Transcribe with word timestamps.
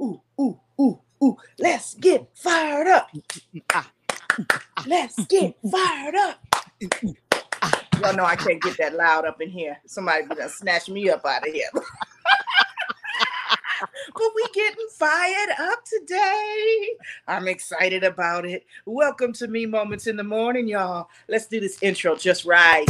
ooh, 0.00 0.20
ooh, 0.40 0.58
ooh, 0.80 1.00
ooh. 1.22 1.36
Let's 1.58 1.94
get 1.94 2.26
fired 2.34 2.86
up. 2.86 3.10
Let's 4.86 5.24
get 5.26 5.56
fired 5.70 6.14
up. 6.14 6.44
Y'all 8.00 8.14
know 8.14 8.24
I 8.24 8.36
can't 8.36 8.60
get 8.62 8.76
that 8.78 8.94
loud 8.94 9.24
up 9.24 9.40
in 9.40 9.48
here. 9.48 9.78
Somebody 9.86 10.24
gonna 10.26 10.48
snatch 10.48 10.88
me 10.88 11.08
up 11.08 11.24
out 11.24 11.46
of 11.46 11.52
here. 11.52 11.68
but 11.72 11.82
we 14.34 14.46
getting 14.54 14.86
fired 14.98 15.50
up 15.58 15.82
today. 15.84 16.88
I'm 17.26 17.48
excited 17.48 18.04
about 18.04 18.44
it. 18.44 18.66
Welcome 18.84 19.32
to 19.34 19.48
Me 19.48 19.64
Moments 19.66 20.06
in 20.06 20.16
the 20.16 20.24
Morning, 20.24 20.68
y'all. 20.68 21.08
Let's 21.28 21.46
do 21.46 21.58
this 21.60 21.82
intro 21.82 22.16
just 22.16 22.44
right. 22.44 22.84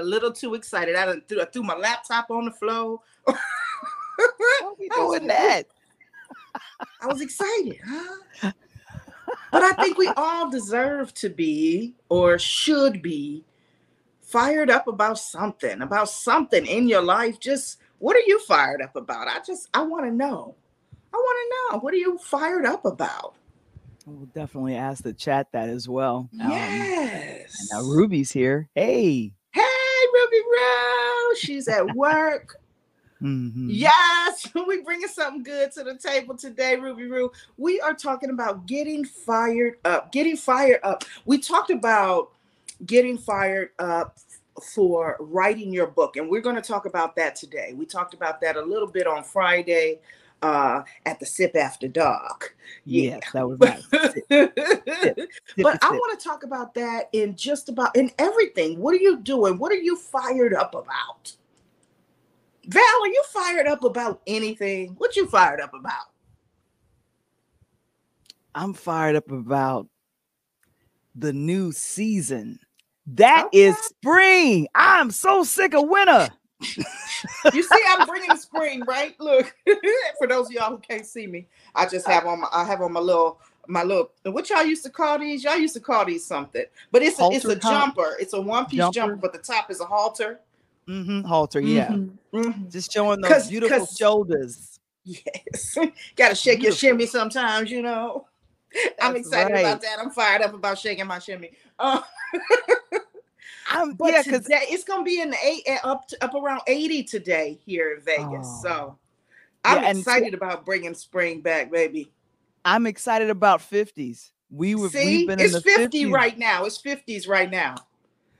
A 0.00 0.04
little 0.04 0.32
too 0.32 0.54
excited. 0.54 0.96
I 0.96 1.06
done 1.06 1.22
threw, 1.28 1.40
I 1.40 1.44
threw 1.44 1.62
my 1.62 1.76
laptop 1.76 2.30
on 2.30 2.46
the 2.46 2.50
floor. 2.50 3.00
Why 3.24 3.34
we 4.78 4.88
doing 4.88 5.26
that? 5.28 5.64
I 7.02 7.06
was 7.06 7.20
excited, 7.20 7.78
huh? 7.86 8.52
But 9.52 9.62
I 9.62 9.72
think 9.72 9.98
we 9.98 10.08
all 10.16 10.50
deserve 10.50 11.12
to 11.14 11.28
be 11.28 11.94
or 12.08 12.38
should 12.38 13.02
be 13.02 13.44
fired 14.20 14.70
up 14.70 14.86
about 14.86 15.18
something, 15.18 15.82
about 15.82 16.08
something 16.08 16.64
in 16.66 16.88
your 16.88 17.02
life. 17.02 17.40
Just 17.40 17.78
what 17.98 18.16
are 18.16 18.26
you 18.26 18.38
fired 18.40 18.80
up 18.80 18.94
about? 18.96 19.28
I 19.28 19.40
just 19.44 19.68
I 19.74 19.82
want 19.82 20.04
to 20.06 20.12
know. 20.12 20.54
I 21.12 21.16
want 21.16 21.38
to 21.70 21.74
know. 21.76 21.80
What 21.80 21.92
are 21.94 21.98
you 21.98 22.16
fired 22.18 22.64
up 22.64 22.84
about? 22.84 23.34
We'll 24.06 24.26
definitely 24.26 24.76
ask 24.76 25.02
the 25.02 25.12
chat 25.12 25.48
that 25.52 25.68
as 25.68 25.88
well. 25.88 26.28
Um, 26.40 26.48
Yes. 26.50 27.56
and 27.58 27.68
now 27.72 27.82
Ruby's 27.90 28.30
here. 28.30 28.68
Hey. 28.74 29.32
Ruby 30.30 30.44
Rose. 30.56 31.38
She's 31.38 31.68
at 31.68 31.94
work. 31.94 32.56
Mhm. 33.22 33.66
Yes, 33.68 34.48
we 34.66 34.80
bringing 34.82 35.08
something 35.08 35.42
good 35.42 35.72
to 35.72 35.84
the 35.84 35.96
table 35.96 36.36
today, 36.36 36.76
Ruby 36.76 37.06
Roo. 37.06 37.30
We 37.58 37.80
are 37.80 37.94
talking 37.94 38.30
about 38.30 38.66
getting 38.66 39.04
fired 39.04 39.76
up. 39.84 40.10
Getting 40.12 40.36
fired 40.36 40.80
up. 40.82 41.04
We 41.26 41.38
talked 41.38 41.70
about 41.70 42.30
getting 42.86 43.18
fired 43.18 43.70
up 43.78 44.18
for 44.74 45.16
writing 45.20 45.72
your 45.72 45.86
book, 45.86 46.16
and 46.16 46.28
we're 46.30 46.40
going 46.40 46.56
to 46.56 46.62
talk 46.62 46.86
about 46.86 47.14
that 47.16 47.36
today. 47.36 47.74
We 47.74 47.84
talked 47.84 48.14
about 48.14 48.40
that 48.40 48.56
a 48.56 48.62
little 48.62 48.88
bit 48.88 49.06
on 49.06 49.22
Friday 49.22 50.00
uh, 50.42 50.82
at 51.06 51.20
the 51.20 51.26
Sip 51.26 51.56
After 51.56 51.88
Dark. 51.88 52.56
Yeah. 52.84 53.10
Yes, 53.16 53.30
that 53.32 53.48
was 53.48 53.58
nice. 53.60 53.82
Sip, 53.92 55.16
but 55.56 55.72
sip, 55.74 55.82
I 55.82 55.90
want 55.90 56.18
to 56.18 56.24
talk 56.28 56.44
about 56.44 56.74
that 56.74 57.08
in 57.12 57.36
just 57.36 57.68
about 57.68 57.96
in 57.96 58.10
everything. 58.18 58.78
What 58.78 58.94
are 58.94 58.98
you 59.00 59.18
doing? 59.18 59.58
What 59.58 59.72
are 59.72 59.76
you 59.76 59.96
fired 59.96 60.54
up 60.54 60.74
about? 60.74 61.32
Val, 62.66 62.82
are 62.82 63.06
you 63.08 63.22
fired 63.32 63.66
up 63.66 63.84
about 63.84 64.20
anything? 64.26 64.94
What 64.98 65.16
you 65.16 65.26
fired 65.26 65.60
up 65.60 65.74
about? 65.74 66.06
I'm 68.54 68.74
fired 68.74 69.16
up 69.16 69.30
about 69.30 69.88
the 71.14 71.32
new 71.32 71.72
season. 71.72 72.58
That 73.06 73.48
is 73.52 73.74
Okay. 73.74 73.82
spring. 73.82 74.68
I'm 74.74 75.10
so 75.10 75.42
sick 75.44 75.74
of 75.74 75.88
winter. 75.88 76.28
You 77.52 77.62
see, 77.62 77.82
I'm 77.88 78.06
bringing 78.06 78.36
spring, 78.36 78.82
right? 78.86 79.18
Look, 79.20 79.54
for 80.18 80.26
those 80.26 80.46
of 80.46 80.52
y'all 80.52 80.70
who 80.70 80.78
can't 80.78 81.06
see 81.06 81.26
me, 81.26 81.46
I 81.74 81.86
just 81.86 82.06
have 82.06 82.26
on 82.26 82.40
my 82.40 82.48
I 82.52 82.64
have 82.64 82.80
on 82.82 82.92
my 82.92 83.00
little 83.00 83.40
my 83.66 83.82
little 83.82 84.10
what 84.24 84.48
y'all 84.50 84.64
used 84.64 84.82
to 84.84 84.90
call 84.90 85.18
these? 85.18 85.44
Y'all 85.44 85.56
used 85.56 85.74
to 85.74 85.80
call 85.80 86.04
these 86.04 86.26
something, 86.26 86.64
but 86.90 87.02
it's 87.02 87.20
a, 87.20 87.28
it's 87.30 87.44
a 87.44 87.56
top? 87.56 87.94
jumper. 87.96 88.16
It's 88.18 88.32
a 88.32 88.40
one 88.40 88.66
piece 88.66 88.78
Jumper? 88.78 88.94
jumper, 88.94 89.16
but 89.16 89.32
the 89.32 89.38
top 89.38 89.70
is 89.70 89.80
a 89.80 89.84
halter. 89.84 90.40
hmm 90.86 91.22
Halter, 91.22 91.60
yeah. 91.60 91.88
Mhm, 91.88 92.10
mhm. 92.32 92.70
Just 92.72 92.92
showing 92.92 93.20
those 93.20 93.30
'Cause- 93.30 93.48
beautiful 93.48 93.78
'cause- 93.78 93.96
shoulders. 93.96 94.78
Yes, 95.04 95.76
got 96.16 96.28
to 96.30 96.34
shake 96.34 96.62
your 96.62 96.72
shimmy 96.72 97.06
sometimes, 97.06 97.70
you 97.70 97.80
know. 97.82 98.26
I'm 99.00 99.16
excited 99.16 99.52
right. 99.52 99.60
about 99.60 99.80
that. 99.82 99.98
I'm 99.98 100.10
fired 100.10 100.42
up 100.42 100.52
about 100.54 100.78
shaking 100.78 101.06
my 101.06 101.18
shimmy. 101.18 101.52
Uh, 101.78 102.02
I'm 103.70 103.94
but 103.94 104.12
yeah, 104.12 104.22
because 104.22 104.46
it's 104.50 104.84
gonna 104.84 105.04
be 105.04 105.20
in 105.20 105.30
the 105.30 105.36
eight 105.44 105.62
up 105.84 106.08
to, 106.08 106.24
up 106.24 106.34
around 106.34 106.60
80 106.66 107.04
today 107.04 107.58
here 107.64 107.94
in 107.94 108.02
Vegas. 108.02 108.26
Oh. 108.42 108.60
So 108.62 108.98
I'm 109.64 109.82
Yeah, 109.84 109.90
excited 109.90 110.34
about 110.34 110.66
bringing 110.66 110.94
spring 110.94 111.40
back, 111.40 111.70
baby. 111.70 112.10
I'm 112.64 112.86
excited 112.86 113.30
about 113.30 113.60
50s. 113.60 114.30
We 114.50 114.74
were 114.74 114.88
See, 114.88 115.04
we've 115.04 115.28
been 115.28 115.38
in 115.38 115.46
it's 115.46 115.54
the 115.54 115.60
50 115.60 116.06
50s. 116.06 116.12
right 116.12 116.38
now. 116.38 116.64
It's 116.64 116.80
50s 116.80 117.28
right 117.28 117.50
now. 117.50 117.76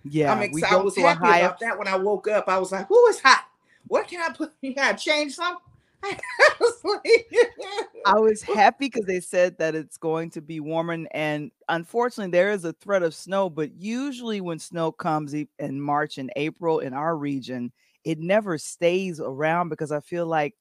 Yeah, 0.04 0.32
I'm 0.32 0.42
excited. 0.42 0.74
I 0.74 0.82
was 0.82 0.96
happy 0.96 1.28
about 1.28 1.60
that 1.60 1.78
when 1.78 1.86
I 1.86 1.96
woke 1.96 2.26
up. 2.26 2.48
I 2.48 2.58
was 2.58 2.72
like, 2.72 2.88
"Who 2.88 3.06
is 3.06 3.20
hot? 3.20 3.44
What 3.86 4.08
can 4.08 4.20
I 4.20 4.32
put? 4.34 4.52
You 4.62 4.74
gotta 4.74 4.98
change 4.98 5.34
something." 5.34 5.62
I 6.04 6.52
was 6.60 6.80
like- 6.84 7.36
I 8.06 8.18
was 8.18 8.42
happy 8.42 8.86
because 8.86 9.04
they 9.04 9.20
said 9.20 9.58
that 9.58 9.74
it's 9.74 9.98
going 9.98 10.30
to 10.30 10.40
be 10.40 10.60
warmer, 10.60 10.94
and, 10.94 11.08
and 11.12 11.50
unfortunately, 11.68 12.30
there 12.30 12.50
is 12.50 12.64
a 12.64 12.72
threat 12.72 13.02
of 13.02 13.14
snow. 13.14 13.50
But 13.50 13.74
usually, 13.74 14.40
when 14.40 14.58
snow 14.58 14.90
comes 14.90 15.34
in 15.34 15.80
March 15.80 16.18
and 16.18 16.32
April 16.36 16.78
in 16.78 16.94
our 16.94 17.16
region, 17.16 17.72
it 18.04 18.18
never 18.18 18.56
stays 18.56 19.20
around 19.20 19.68
because 19.68 19.92
I 19.92 20.00
feel 20.00 20.26
like 20.26 20.54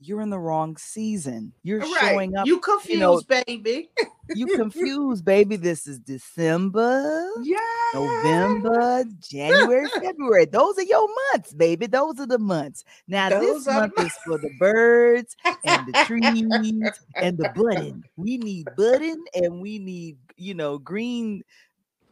you're 0.00 0.20
in 0.20 0.30
the 0.30 0.38
wrong 0.38 0.76
season. 0.76 1.52
You're 1.62 1.80
right. 1.80 1.96
showing 2.00 2.36
up. 2.36 2.46
You 2.46 2.58
confused, 2.58 3.00
know, 3.00 3.22
baby. 3.46 3.90
You 4.34 4.46
confused, 4.56 5.24
baby. 5.24 5.56
This 5.56 5.86
is 5.86 5.98
December, 5.98 7.30
Yeah. 7.42 7.58
November, 7.94 9.04
January, 9.20 9.88
February. 9.88 10.46
Those 10.46 10.78
are 10.78 10.82
your 10.84 11.08
months, 11.32 11.52
baby. 11.52 11.86
Those 11.86 12.20
are 12.20 12.26
the 12.26 12.38
months. 12.38 12.84
Now, 13.08 13.28
Those 13.30 13.64
this 13.64 13.74
month 13.74 13.92
is 13.98 14.12
for 14.24 14.38
the 14.38 14.50
birds 14.58 15.36
and 15.64 15.86
the 15.86 16.04
trees 16.04 16.92
and 17.16 17.36
the 17.38 17.50
budding. 17.54 18.04
We 18.16 18.38
need 18.38 18.68
budding 18.76 19.24
and 19.34 19.60
we 19.60 19.78
need, 19.78 20.18
you 20.36 20.54
know, 20.54 20.78
green. 20.78 21.42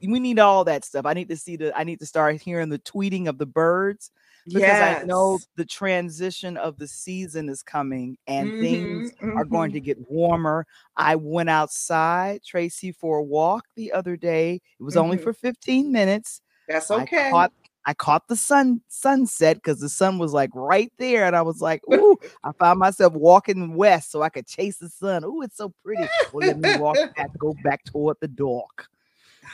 We 0.00 0.20
need 0.20 0.38
all 0.38 0.64
that 0.64 0.84
stuff. 0.84 1.06
I 1.06 1.14
need 1.14 1.28
to 1.28 1.36
see 1.36 1.56
the, 1.56 1.76
I 1.76 1.84
need 1.84 2.00
to 2.00 2.06
start 2.06 2.40
hearing 2.40 2.68
the 2.68 2.78
tweeting 2.78 3.28
of 3.28 3.38
the 3.38 3.46
birds 3.46 4.10
because 4.52 4.80
I 4.80 4.94
know 5.02 5.40
the 5.56 5.64
transition 5.64 6.56
of 6.56 6.78
the 6.78 6.88
season 6.88 7.48
is 7.48 7.62
coming 7.62 8.16
and 8.26 8.52
things 8.58 9.12
Mhm, 9.20 9.36
are 9.36 9.44
going 9.44 9.72
to 9.72 9.80
get 9.80 9.98
warmer. 10.10 10.66
I 10.96 11.16
went 11.16 11.50
outside, 11.50 12.42
Tracy, 12.44 12.92
for 12.92 13.18
a 13.18 13.22
walk 13.24 13.64
the 13.76 13.92
other 13.92 14.16
day. 14.16 14.60
It 14.80 14.82
was 14.82 14.96
only 14.96 15.16
Mhm. 15.16 15.22
for 15.22 15.32
15 15.32 15.92
minutes. 15.92 16.40
That's 16.68 16.90
I 16.90 17.04
okay. 17.04 17.30
caught 17.30 17.52
I 17.86 17.94
caught 17.94 18.28
the 18.28 18.36
sun 18.36 18.82
sunset 18.88 19.56
because 19.56 19.80
the 19.80 19.88
sun 19.88 20.18
was 20.18 20.32
like 20.32 20.50
right 20.54 20.92
there, 20.98 21.24
and 21.24 21.34
I 21.36 21.42
was 21.42 21.60
like, 21.60 21.80
"Ooh!" 21.88 22.16
I 22.44 22.50
found 22.58 22.78
myself 22.80 23.14
walking 23.14 23.74
west 23.74 24.10
so 24.10 24.22
I 24.22 24.28
could 24.30 24.46
chase 24.46 24.78
the 24.78 24.88
sun. 24.90 25.24
Ooh, 25.24 25.42
it's 25.42 25.56
so 25.56 25.72
pretty. 25.84 26.10
Well, 26.32 26.44
let 26.44 26.56
me 26.58 26.68
walk 26.70 27.00
back, 27.16 27.30
go 27.38 27.54
back 27.54 27.84
toward 27.84 28.16
the 28.20 28.28
dock, 28.28 28.88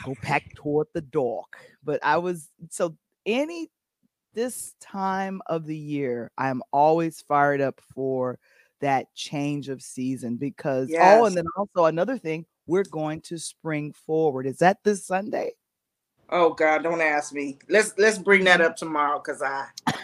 go 0.03 0.15
back 0.21 0.43
toward 0.55 0.87
the 0.93 1.01
dock. 1.01 1.57
But 1.83 1.99
I 2.03 2.17
was 2.17 2.49
so 2.69 2.95
any 3.25 3.69
this 4.35 4.75
time 4.79 5.41
of 5.47 5.65
the 5.65 5.75
year, 5.77 6.29
I'm 6.37 6.61
always 6.71 7.21
fired 7.21 7.61
up 7.61 7.81
for 7.95 8.37
that 8.81 9.07
change 9.15 9.69
of 9.69 9.81
season 9.81 10.35
because 10.35 10.91
oh, 10.99 11.25
and 11.25 11.35
then 11.35 11.45
also 11.57 11.85
another 11.85 12.17
thing, 12.17 12.45
we're 12.67 12.83
going 12.83 13.21
to 13.21 13.39
spring 13.39 13.93
forward. 13.93 14.45
Is 14.45 14.57
that 14.57 14.77
this 14.83 15.07
Sunday? 15.07 15.53
Oh 16.29 16.53
God, 16.53 16.83
don't 16.83 17.01
ask 17.01 17.33
me. 17.33 17.57
Let's 17.69 17.93
let's 17.97 18.17
bring 18.17 18.43
that 18.43 18.61
up 18.61 18.75
tomorrow 18.75 19.19
because 19.23 19.41
I 19.41 19.67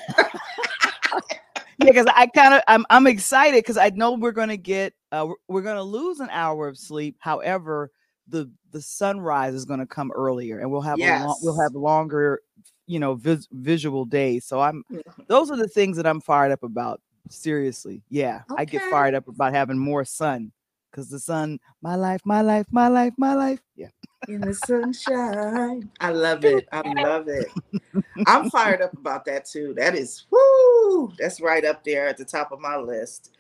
yeah, 1.78 1.92
because 1.92 2.08
I 2.08 2.28
kind 2.28 2.54
of 2.54 2.62
I'm 2.68 2.86
I'm 2.90 3.08
excited 3.08 3.58
because 3.58 3.78
I 3.78 3.90
know 3.90 4.14
we're 4.14 4.32
gonna 4.32 4.58
get 4.58 4.94
uh 5.12 5.26
we're- 5.28 5.38
we're 5.48 5.62
gonna 5.62 5.84
lose 5.84 6.20
an 6.20 6.30
hour 6.32 6.68
of 6.68 6.78
sleep. 6.78 7.18
However, 7.20 7.92
the 8.28 8.50
the 8.72 8.82
sunrise 8.82 9.54
is 9.54 9.66
gonna 9.66 9.88
come 9.88 10.12
earlier, 10.12 10.60
and 10.60 10.72
we'll 10.72 10.82
have 10.82 11.00
a 11.00 11.26
long, 11.26 11.38
we'll 11.42 11.60
have 11.60 11.74
longer, 11.74 12.42
you 12.88 13.00
know, 13.00 13.16
vis- 13.16 13.48
visual 13.52 14.06
days. 14.06 14.46
So 14.46 14.60
I'm 14.62 14.84
those 15.28 15.52
are 15.52 15.58
the 15.58 15.68
things 15.68 15.98
that 15.98 16.06
I'm 16.08 16.22
fired 16.22 16.52
up 16.52 16.64
about. 16.64 17.02
Seriously, 17.30 18.02
yeah, 18.10 18.42
I 18.58 18.66
get 18.66 18.82
fired 18.90 19.14
up 19.16 19.28
about 19.28 19.54
having 19.54 19.78
more 19.78 20.04
sun 20.04 20.52
because 20.92 21.10
the 21.10 21.20
sun, 21.20 21.60
my 21.82 21.96
life, 21.96 22.22
my 22.26 22.42
life, 22.42 22.66
my 22.72 22.88
life, 22.90 23.14
my 23.18 23.34
life. 23.34 23.60
Yeah, 23.76 23.88
in 24.28 24.42
the 24.42 24.54
sunshine. 24.54 25.90
I 26.02 26.10
love 26.12 26.44
it. 26.44 26.68
I 26.72 26.82
love 26.82 27.28
it. 27.30 27.48
I'm 28.28 28.50
fired 28.50 28.82
up 28.82 28.94
about 28.94 29.24
that 29.26 29.46
too. 29.46 29.74
That 29.76 29.96
is 29.96 30.26
whoo. 30.30 31.14
That's 31.18 31.40
right 31.40 31.64
up 31.64 31.84
there 31.84 32.08
at 32.08 32.18
the 32.18 32.26
top 32.26 32.52
of 32.52 32.60
my 32.60 32.76
list. 32.76 33.32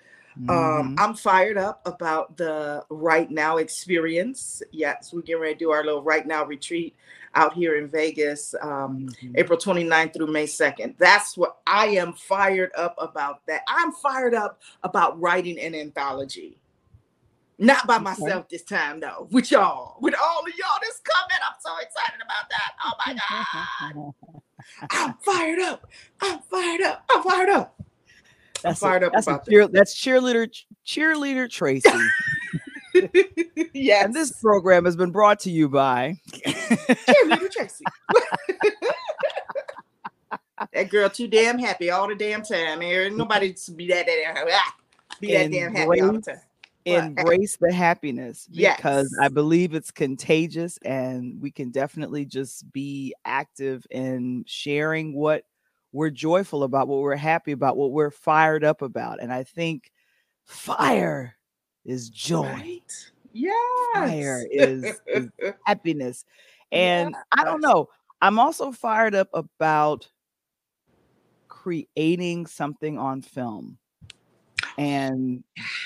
Um, 0.47 0.95
Mhm. 0.95 0.95
I'm 0.97 1.13
fired 1.13 1.57
up 1.57 1.81
about 1.85 2.37
the 2.37 2.85
Write 2.89 3.29
NOW 3.31 3.57
Experience. 3.57 4.63
Yes, 4.71 5.11
we're 5.11 5.21
getting 5.21 5.41
ready 5.41 5.55
to 5.55 5.59
do 5.59 5.71
our 5.71 5.83
little 5.83 6.01
Write 6.01 6.25
NOW 6.25 6.45
retreat 6.45 6.95
out 7.35 7.53
here 7.53 7.75
in 7.77 7.87
Vegas, 7.87 8.53
um, 8.61 9.07
Mhm. 9.21 9.33
April 9.37 9.57
29th 9.57 10.13
through 10.13 10.27
May 10.27 10.45
2nd. 10.45 10.95
That's 10.97 11.37
what 11.37 11.57
I 11.65 11.87
am 11.87 12.13
fired 12.13 12.71
up 12.75 12.95
about. 12.97 13.45
That 13.47 13.61
I'm 13.67 13.91
fired 13.93 14.33
up 14.33 14.61
about 14.83 15.19
writing 15.19 15.59
an 15.59 15.73
anthology. 15.75 16.57
Not 17.57 17.85
by 17.85 17.99
myself 17.99 18.49
this 18.49 18.63
time, 18.63 18.99
though. 18.99 19.27
With 19.31 19.51
y'all, 19.51 19.97
with 20.01 20.15
all 20.15 20.39
of 20.39 20.53
y'all 20.57 20.79
that's 20.81 20.99
coming. 21.01 21.37
I'm 21.47 21.55
so 21.59 21.77
excited 21.77 22.19
about 22.21 22.49
that. 22.49 22.73
Oh 22.83 22.93
my 23.05 23.13
God. 23.99 24.13
I'm 24.89 25.13
fired 25.23 25.59
up. 25.59 25.87
I'm 26.21 26.39
fired 26.39 26.81
up. 26.81 27.05
I'm 27.09 27.23
fired 27.23 27.49
up. 27.49 27.79
That's 28.63 28.81
a- 28.81 28.85
fired 28.85 29.03
up 29.03 29.13
that's 29.13 29.27
a 29.27 29.31
about 29.31 29.45
that. 29.45 29.69
that's 29.73 29.95
cheerleader 29.99 30.47
cheerleader 30.85 31.49
Tracy. 31.49 31.89
yes. 33.73 34.03
and 34.05 34.13
this 34.13 34.31
program 34.41 34.85
has 34.85 34.95
been 34.95 35.11
brought 35.11 35.39
to 35.41 35.51
you 35.51 35.69
by 35.69 36.15
Cheerleader 36.33 37.51
Tracy. 37.51 37.85
that 40.73 40.89
girl 40.89 41.09
too 41.09 41.27
damn 41.27 41.59
happy 41.59 41.89
all 41.89 42.07
the 42.07 42.15
damn 42.15 42.43
time. 42.43 42.81
Ain't 42.81 43.17
nobody 43.17 43.53
to 43.53 43.71
be 43.71 43.87
that 43.87 44.05
damn 44.05 44.35
ah, 44.37 44.75
be 45.19 45.33
that 45.33 45.51
damn 45.51 45.73
happy 45.73 46.01
all 46.01 46.13
the 46.13 46.21
time. 46.21 46.41
Embrace 46.83 47.57
the 47.61 47.71
happiness 47.71 48.47
because 48.51 49.15
I 49.21 49.27
believe 49.27 49.75
it's 49.75 49.91
contagious 49.91 50.79
and 50.83 51.39
we 51.39 51.51
can 51.51 51.69
definitely 51.69 52.25
just 52.25 52.71
be 52.71 53.13
active 53.23 53.85
in 53.91 54.45
sharing 54.47 55.13
what 55.13 55.43
we're 55.91 56.09
joyful 56.09 56.63
about, 56.63 56.87
what 56.87 57.01
we're 57.01 57.15
happy 57.15 57.51
about, 57.51 57.77
what 57.77 57.91
we're 57.91 58.09
fired 58.09 58.63
up 58.63 58.81
about. 58.81 59.21
And 59.21 59.31
I 59.31 59.43
think 59.43 59.91
fire 60.43 61.35
is 61.85 62.09
joy. 62.09 62.43
Right? 62.43 63.11
Yes. 63.33 63.55
Fire 63.93 64.45
is- 64.51 65.01
is 65.07 65.29
happiness. 65.65 66.25
And 66.71 67.15
I 67.37 67.43
don't 67.43 67.61
know. 67.61 67.89
I'm 68.21 68.39
also 68.39 68.71
fired 68.71 69.15
up 69.15 69.29
about 69.33 70.09
creating 71.47 72.45
something 72.47 72.97
on 72.97 73.21
film. 73.21 73.77
And 74.77 75.43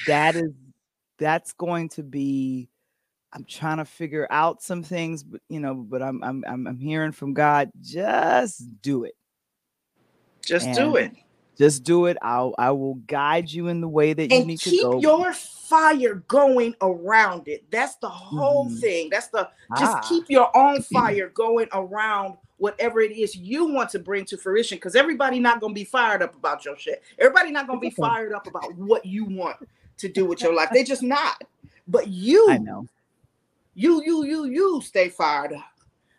that 0.08 0.36
is 0.36 0.52
that's 1.18 1.54
going 1.54 1.90
to 1.90 2.04
be 2.04 2.70
I'm 3.34 3.44
trying 3.44 3.78
to 3.78 3.86
figure 3.86 4.28
out 4.30 4.62
some 4.62 4.82
things, 4.84 5.24
but 5.24 5.42
you 5.50 5.60
know, 5.60 5.76
but 5.76 6.02
I'm 6.02 6.24
I'm 6.24 6.44
I'm, 6.48 6.68
I'm 6.68 6.80
hearing 6.80 7.12
from 7.12 7.34
God, 7.34 7.70
just 7.82 8.64
do 8.82 9.04
it. 9.04 9.16
Just 10.42 10.72
do 10.74 10.96
it. 10.96 11.14
Just 11.58 11.84
do 11.84 12.06
it. 12.08 12.18
I'll 12.22 12.56
I 12.58 12.72
will 12.72 12.96
guide 13.08 13.52
you 13.52 13.68
in 13.68 13.82
the 13.82 13.88
way 13.88 14.14
that 14.14 14.30
you 14.30 14.42
And 14.42 14.48
need 14.48 14.62
to 14.62 14.70
keep 14.72 14.82
go. 14.82 15.00
your 15.02 15.34
fire 15.34 16.16
going 16.28 16.76
around 16.82 17.48
it. 17.48 17.70
That's 17.72 17.96
the 17.96 18.10
whole 18.10 18.70
Mhm. 18.70 18.80
thing. 18.80 19.10
That's 19.10 19.28
the 19.30 19.50
just 19.76 19.94
Ah, 19.94 20.02
keep 20.02 20.26
your 20.30 20.56
own 20.56 20.82
fire 20.82 21.30
going 21.30 21.68
around 21.74 22.38
whatever 22.58 23.02
it 23.02 23.12
is 23.12 23.36
you 23.36 23.66
want 23.68 23.90
to 23.90 24.00
bring 24.00 24.26
to 24.26 24.38
fruition 24.38 24.78
because 24.78 24.96
everybody 24.96 25.40
not 25.40 25.60
going 25.60 25.74
to 25.74 25.80
be 25.80 25.84
fired 25.84 26.22
up 26.22 26.36
about 26.36 26.64
your 26.64 26.78
shit 26.78 27.04
everybody 27.20 27.52
not 27.52 27.68
going 27.68 27.80
to 27.80 27.82
be 27.82 27.90
fired 28.00 28.32
up 28.34 28.48
about 28.48 28.74
what 28.76 29.06
you 29.06 29.26
want 29.26 29.58
to 29.98 30.08
do 30.08 30.26
with 30.26 30.42
your 30.42 30.54
life 30.56 30.70
they 30.74 30.84
just 30.84 31.04
not 31.04 31.44
but 31.88 32.08
you 32.08 32.48
I 32.50 32.58
know. 32.60 32.88
you 33.74 34.02
you 34.06 34.24
you 34.26 34.46
you 34.46 34.82
stay 34.82 35.10
fired 35.10 35.54
up 35.54 35.66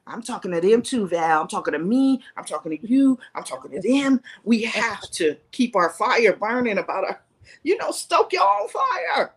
i'm 0.06 0.22
talking 0.22 0.52
to 0.52 0.60
them 0.60 0.82
too 0.82 1.06
val 1.06 1.42
i'm 1.42 1.48
talking 1.48 1.72
to 1.72 1.78
me 1.78 2.20
i'm 2.36 2.44
talking 2.44 2.76
to 2.76 2.88
you 2.88 3.18
i'm 3.34 3.44
talking 3.44 3.70
to 3.70 3.80
them 3.88 4.20
we 4.44 4.62
have 4.62 5.10
to 5.10 5.36
keep 5.52 5.74
our 5.76 5.90
fire 5.90 6.34
burning 6.34 6.78
about 6.78 7.04
our 7.04 7.22
you 7.62 7.76
know 7.78 7.90
stoke 7.90 8.32
your 8.32 8.42
own 8.42 8.68
fire 8.68 9.34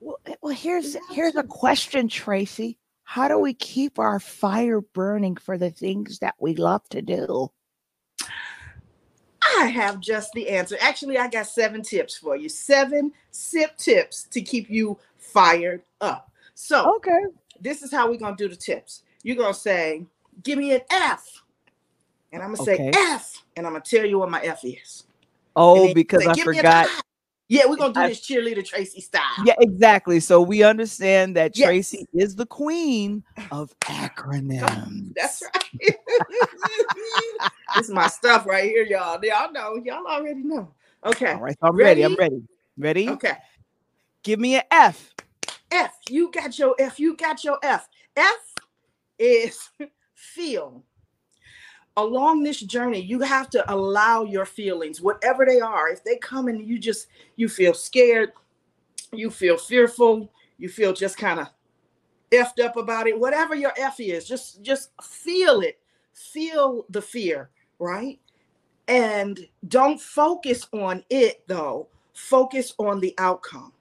Well, 0.00 0.18
eh, 0.26 0.34
well 0.42 0.54
here's 0.54 0.96
here's 1.10 1.36
a 1.36 1.42
question, 1.44 2.08
Tracy. 2.08 2.78
How 3.04 3.28
do 3.28 3.38
we 3.38 3.54
keep 3.54 3.98
our 3.98 4.18
fire 4.20 4.80
burning 4.80 5.36
for 5.36 5.58
the 5.58 5.70
things 5.70 6.18
that 6.20 6.34
we 6.40 6.54
love 6.54 6.88
to 6.90 7.02
do? 7.02 7.50
I 9.58 9.66
have 9.66 10.00
just 10.00 10.32
the 10.32 10.48
answer. 10.48 10.76
Actually, 10.80 11.18
I 11.18 11.28
got 11.28 11.46
seven 11.46 11.82
tips 11.82 12.16
for 12.16 12.36
you. 12.36 12.48
Seven 12.48 13.12
sip 13.32 13.76
tips 13.76 14.24
to 14.30 14.40
keep 14.40 14.70
you 14.70 14.98
fired 15.18 15.82
up. 16.00 16.30
So, 16.54 16.96
Okay. 16.96 17.20
this 17.60 17.82
is 17.82 17.92
how 17.92 18.08
we're 18.10 18.18
going 18.18 18.36
to 18.36 18.44
do 18.44 18.48
the 18.48 18.56
tips. 18.56 19.02
You're 19.22 19.36
going 19.36 19.54
to 19.54 19.58
say, 19.58 20.06
Give 20.42 20.58
me 20.58 20.72
an 20.74 20.80
F. 20.90 21.42
And 22.32 22.42
I'm 22.42 22.54
going 22.54 22.58
to 22.58 22.64
say 22.64 22.90
F. 22.94 23.44
And 23.56 23.66
I'm 23.66 23.72
going 23.72 23.82
to 23.82 23.96
tell 23.96 24.06
you 24.06 24.18
what 24.18 24.30
my 24.30 24.40
F 24.40 24.64
is. 24.64 25.04
Oh, 25.54 25.92
because 25.92 26.22
say, 26.22 26.30
I 26.30 26.34
"Give 26.34 26.46
me 26.46 26.58
an 26.58 26.64
forgot. 26.64 26.88
Yeah, 27.48 27.66
we're 27.66 27.76
going 27.76 27.92
to 27.92 28.00
do 28.00 28.04
I- 28.04 28.08
this 28.08 28.20
cheerleader 28.22 28.64
Tracy 28.64 29.02
style. 29.02 29.20
Yeah, 29.44 29.54
exactly. 29.60 30.20
So 30.20 30.40
we 30.40 30.62
understand 30.62 31.36
that 31.36 31.56
Yes. 31.56 31.66
Tracy 31.66 32.06
is 32.14 32.34
the 32.34 32.46
queen 32.46 33.22
of 33.50 33.78
acronyms. 33.80 35.12
That's 35.14 35.42
right. 35.42 35.96
this 37.74 37.84
is 37.84 37.90
my 37.90 38.06
stuff 38.06 38.46
right 38.46 38.64
here, 38.64 38.84
y'all. 38.84 39.22
Y'all 39.22 39.52
know. 39.52 39.78
Y'all 39.84 40.06
already 40.06 40.42
know. 40.42 40.72
Okay. 41.04 41.32
All 41.32 41.40
right, 41.40 41.56
so 41.60 41.66
I'm 41.66 41.76
ready. 41.76 42.02
I'm 42.02 42.16
Ready? 42.16 42.36
ready. 42.78 43.06
Ready? 43.06 43.08
Okay. 43.10 43.36
Give 44.22 44.40
me 44.40 44.54
an 44.56 44.62
F. 44.70 45.14
F, 45.70 45.94
you 46.08 46.30
got 46.30 46.58
your 46.58 46.74
F, 46.78 46.98
you 47.00 47.16
got 47.16 47.44
your 47.44 47.58
F. 47.62 47.88
F 48.16 48.51
is 49.22 49.70
feel. 50.14 50.82
Along 51.96 52.42
this 52.42 52.60
journey, 52.60 53.00
you 53.00 53.20
have 53.20 53.50
to 53.50 53.72
allow 53.72 54.24
your 54.24 54.46
feelings, 54.46 55.00
whatever 55.00 55.44
they 55.46 55.60
are. 55.60 55.88
If 55.88 56.02
they 56.02 56.16
come 56.16 56.48
and 56.48 56.66
you 56.66 56.78
just 56.78 57.06
you 57.36 57.48
feel 57.48 57.74
scared, 57.74 58.32
you 59.12 59.30
feel 59.30 59.58
fearful, 59.58 60.32
you 60.58 60.68
feel 60.68 60.92
just 60.92 61.18
kind 61.18 61.38
of 61.38 61.48
effed 62.30 62.64
up 62.64 62.76
about 62.76 63.06
it, 63.06 63.18
whatever 63.18 63.54
your 63.54 63.72
F 63.76 64.00
is, 64.00 64.26
just 64.26 64.62
just 64.62 64.90
feel 65.02 65.60
it. 65.60 65.78
Feel 66.14 66.84
the 66.90 67.00
fear, 67.00 67.50
right? 67.78 68.18
And 68.88 69.46
don't 69.68 70.00
focus 70.00 70.66
on 70.72 71.04
it 71.10 71.42
though. 71.46 71.88
Focus 72.14 72.74
on 72.78 73.00
the 73.00 73.14
outcome. 73.18 73.72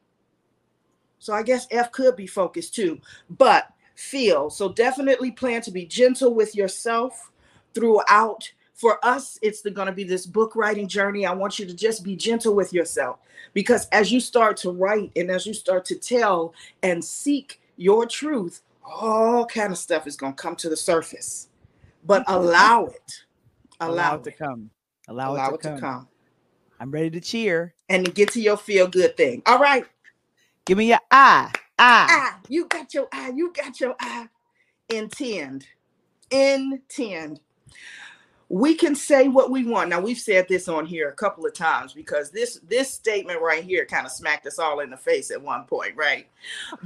So 1.19 1.33
I 1.33 1.43
guess 1.43 1.67
F 1.71 1.91
could 1.91 2.15
be 2.15 2.27
focused 2.27 2.75
too, 2.75 2.99
but 3.29 3.71
feel. 4.01 4.49
So 4.49 4.69
definitely 4.69 5.31
plan 5.31 5.61
to 5.61 5.71
be 5.71 5.85
gentle 5.85 6.33
with 6.33 6.55
yourself 6.55 7.31
throughout. 7.73 8.51
For 8.73 8.97
us, 9.05 9.37
it's 9.43 9.61
going 9.61 9.85
to 9.85 9.91
be 9.91 10.03
this 10.03 10.25
book 10.25 10.55
writing 10.55 10.87
journey. 10.87 11.23
I 11.25 11.33
want 11.33 11.59
you 11.59 11.67
to 11.67 11.73
just 11.73 12.03
be 12.03 12.15
gentle 12.15 12.55
with 12.55 12.73
yourself 12.73 13.19
because 13.53 13.87
as 13.91 14.11
you 14.11 14.19
start 14.19 14.57
to 14.57 14.71
write 14.71 15.11
and 15.15 15.29
as 15.29 15.45
you 15.45 15.53
start 15.53 15.85
to 15.85 15.95
tell 15.95 16.55
and 16.81 17.03
seek 17.03 17.61
your 17.77 18.07
truth, 18.07 18.61
all 18.83 19.45
kind 19.45 19.71
of 19.71 19.77
stuff 19.77 20.07
is 20.07 20.15
going 20.15 20.33
to 20.33 20.41
come 20.41 20.55
to 20.55 20.69
the 20.69 20.75
surface. 20.75 21.49
But 22.05 22.23
allow 22.27 22.85
it. 22.85 23.23
Allow, 23.79 24.15
it 24.15 24.23
to 24.23 24.31
come. 24.31 24.71
Allow, 25.07 25.33
Allow 25.33 25.49
it, 25.49 25.61
to, 25.61 25.69
come. 25.69 25.79
come. 25.79 26.07
I'm 26.79 26.89
ready 26.89 27.11
to 27.11 27.21
cheer. 27.21 27.75
And 27.89 28.03
to 28.05 28.11
get 28.11 28.31
to 28.31 28.41
your 28.41 28.57
feel 28.57 28.87
good 28.87 29.15
thing. 29.15 29.43
All 29.45 29.59
right. 29.59 29.85
Give 30.65 30.79
me 30.79 30.89
your 30.89 30.99
I. 31.11 31.51
I. 31.81 32.05
eye. 32.09 32.37
You 32.47 32.67
got 32.67 32.93
your 32.93 33.07
eye. 33.11 33.31
You 33.35 33.51
got 33.53 33.79
your 33.79 33.95
eye. 33.99 34.27
Intend. 34.89 35.65
Intend. 36.29 37.39
We 38.49 38.75
can 38.75 38.95
say 38.95 39.29
what 39.29 39.49
we 39.49 39.63
want. 39.63 39.89
Now 39.89 40.01
we've 40.01 40.19
said 40.19 40.45
this 40.49 40.67
on 40.67 40.85
here 40.85 41.09
a 41.09 41.13
couple 41.13 41.45
of 41.45 41.53
times 41.53 41.93
because 41.93 42.31
this 42.31 42.59
this 42.67 42.93
statement 42.93 43.41
right 43.41 43.63
here 43.63 43.85
kind 43.85 44.05
of 44.05 44.11
smacked 44.11 44.45
us 44.45 44.59
all 44.59 44.81
in 44.81 44.89
the 44.89 44.97
face 44.97 45.31
at 45.31 45.41
one 45.41 45.63
point, 45.63 45.95
right? 45.95 46.27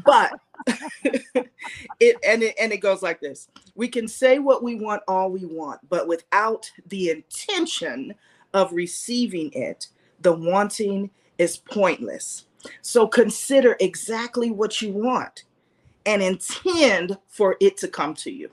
But 0.06 0.40
it 2.00 2.18
and 2.24 2.44
it 2.44 2.56
and 2.60 2.72
it 2.72 2.78
goes 2.78 3.02
like 3.02 3.20
this. 3.20 3.48
We 3.74 3.88
can 3.88 4.08
say 4.08 4.38
what 4.38 4.62
we 4.62 4.76
want 4.76 5.02
all 5.08 5.32
we 5.32 5.46
want, 5.46 5.82
but 5.90 6.08
without 6.08 6.70
the 6.88 7.10
intention 7.10 8.14
of 8.54 8.72
receiving 8.72 9.52
it, 9.54 9.88
the 10.22 10.34
wanting 10.34 11.10
is 11.40 11.58
pointless. 11.58 12.46
So 12.82 13.08
consider 13.08 13.76
exactly 13.80 14.52
what 14.52 14.82
you 14.82 14.92
want 14.92 15.44
and 16.06 16.22
intend 16.22 17.18
for 17.28 17.58
it 17.60 17.78
to 17.78 17.88
come 17.88 18.14
to 18.16 18.32
you. 18.32 18.50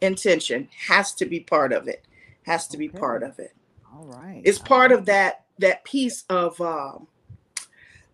Intention 0.00 0.68
has 0.86 1.14
to 1.14 1.26
be 1.26 1.40
part 1.40 1.72
of 1.72 1.88
it. 1.88 2.06
Has 2.44 2.66
to 2.68 2.76
be 2.76 2.88
Okay. 2.88 2.98
part 2.98 3.22
of 3.22 3.38
it. 3.38 3.54
All 3.92 4.04
right. 4.04 4.42
It's 4.44 4.58
part 4.58 4.90
right. 4.90 4.98
of 4.98 5.06
that 5.06 5.44
that 5.58 5.84
piece 5.84 6.24
of 6.28 6.60
um, 6.60 7.06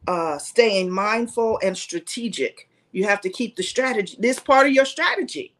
uh, 0.06 0.38
staying 0.38 0.90
mindful 0.90 1.58
and 1.62 1.76
strategic. 1.76 2.68
You 2.92 3.04
have 3.04 3.20
to 3.22 3.30
keep 3.30 3.56
the 3.56 3.62
strategy. 3.62 4.16
This 4.18 4.38
part 4.38 4.66
of 4.66 4.72
your 4.72 4.84
strategy, 4.84 5.54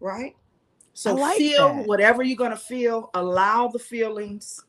right? 0.00 0.36
So 0.94 1.14
like 1.14 1.38
feel 1.38 1.76
that. 1.76 1.86
whatever 1.86 2.22
you're 2.22 2.36
gonna 2.36 2.56
feel. 2.56 3.10
Allow 3.14 3.68
the 3.68 3.78
feelings. 3.78 4.64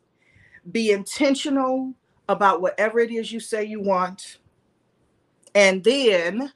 Be 0.71 0.91
intentional 0.91 1.93
about 2.29 2.61
whatever 2.61 2.99
it 2.99 3.11
is 3.11 3.31
you 3.33 3.41
say 3.41 3.65
you 3.65 3.81
want, 3.81 4.39
and 5.55 5.83
then 5.83 6.53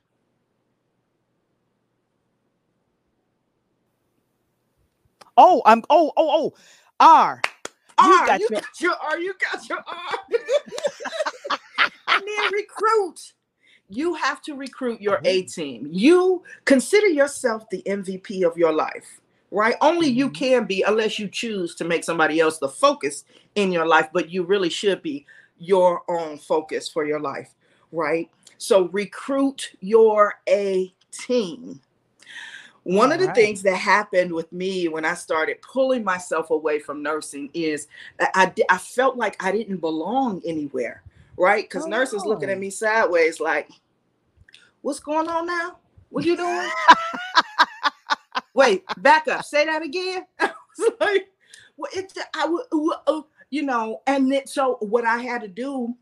Oh, 5.38 5.62
I'm 5.66 5.84
oh, 5.90 6.12
oh, 6.18 6.30
oh. 6.32 6.54
R. 7.00 7.42
You 8.00 8.22
R, 8.22 8.26
got 8.26 8.42
you 8.42 8.50
your- 8.50 8.62
got 8.62 8.82
your 8.82 8.96
R, 8.96 9.20
you 9.20 9.34
got 9.52 9.70
your 9.70 9.80
R. 9.80 10.20
I 12.08 12.20
need 12.22 12.52
you 13.90 14.16
have 14.16 14.42
to 14.44 14.56
recruit 14.56 15.02
your 15.02 15.22
A 15.26 15.44
team. 15.44 15.88
You 15.92 16.44
consider 16.66 17.08
yourself 17.08 17.70
the 17.70 17.84
MVP 17.84 18.44
of 18.46 18.58
your 18.58 18.74
life, 18.74 19.22
right? 19.52 19.76
Only 19.82 20.08
you 20.10 20.30
Mhm. 20.30 20.36
can 20.36 20.66
be, 20.66 20.84
unless 20.84 21.20
you 21.20 21.28
choose 21.28 21.76
to 21.76 21.86
make 21.86 22.04
somebody 22.04 22.40
else 22.40 22.58
the 22.60 22.70
focus 22.70 23.26
in 23.56 23.72
your 23.72 23.86
life, 23.86 24.10
but 24.14 24.30
you 24.30 24.44
really 24.44 24.70
should 24.70 25.02
be 25.04 25.26
your 25.64 26.02
own 26.10 26.38
focus 26.38 26.90
for 26.90 27.06
your 27.06 27.20
life, 27.20 27.54
right? 27.92 28.30
So 28.58 28.88
recruit 28.90 29.72
your 29.80 30.36
A 30.50 30.94
team. 31.12 31.82
One 32.84 33.14
of 33.14 33.20
the 33.20 33.26
Alright. 33.26 33.36
things 33.38 33.62
that 33.64 33.78
happened 33.78 34.34
with 34.34 34.52
me 34.52 34.90
when 34.90 35.06
I 35.06 35.14
started 35.14 35.62
pulling 35.62 36.04
myself 36.04 36.50
away 36.50 36.80
from 36.80 37.02
nursing 37.02 37.50
is 37.54 37.88
I, 38.20 38.52
I 38.70 38.78
felt 38.78 39.16
like 39.16 39.42
I 39.42 39.54
didn't 39.54 39.78
belong 39.78 40.42
anywhere, 40.46 41.02
right? 41.38 41.64
Because 41.64 41.86
Oh, 41.86 41.90
nurses 41.90 42.26
looking 42.26 42.50
at 42.50 42.60
me 42.60 42.70
sideways, 42.70 43.40
like, 43.40 43.70
"What's 44.82 45.00
going 45.00 45.30
on 45.30 45.48
now? 45.48 45.78
What 46.10 46.26
are 46.26 46.28
you 46.28 46.36
doing?" 46.36 46.70
Wait, 48.54 48.84
back 48.98 49.28
up. 49.28 49.44
Say 49.44 49.66
that 49.66 49.82
again. 49.82 50.26
I 50.40 50.52
was 50.78 50.92
like, 51.00 51.28
well, 51.78 51.92
it, 51.94 52.14
I 52.36 52.46
would, 52.48 52.66
uh, 53.08 53.22
you 53.54 53.62
know, 53.62 54.02
and 54.08 54.32
then, 54.32 54.48
so 54.48 54.78
what 54.80 55.06
I 55.06 55.20
had 55.20 55.42
to 55.42 55.48
do, 55.48 55.96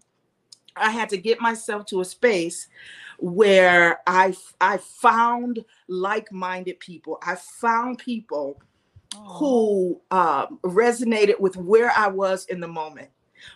I 0.77 0.89
had 0.89 1.09
to 1.09 1.17
get 1.17 1.41
myself 1.41 1.85
to 1.87 1.99
a 1.99 2.05
space 2.05 2.69
where 3.19 3.99
I 4.07 4.33
I 4.61 4.77
found 4.77 5.65
like-minded 5.89 6.79
people. 6.79 7.19
I 7.21 7.35
found 7.35 7.97
people 7.97 8.57
who 9.17 9.99
um, 10.11 10.59
resonated 10.63 11.41
with 11.41 11.57
where 11.57 11.91
I 11.91 12.07
was 12.07 12.45
in 12.45 12.61
the 12.61 12.69
moment. 12.69 13.09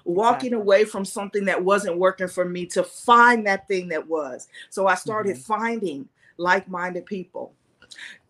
Walking 0.04 0.48
Exactly. 0.48 0.62
away 0.62 0.84
from 0.84 1.06
something 1.06 1.46
that 1.46 1.64
wasn't 1.64 1.98
working 1.98 2.28
for 2.28 2.44
me 2.44 2.66
to 2.66 2.84
find 2.84 3.48
that 3.48 3.66
thing 3.70 3.88
that 3.90 4.06
was. 4.06 4.50
So 4.70 4.88
I 4.88 4.96
started 4.96 5.38
finding 5.38 6.10
like-minded 6.36 7.06
people. 7.06 7.54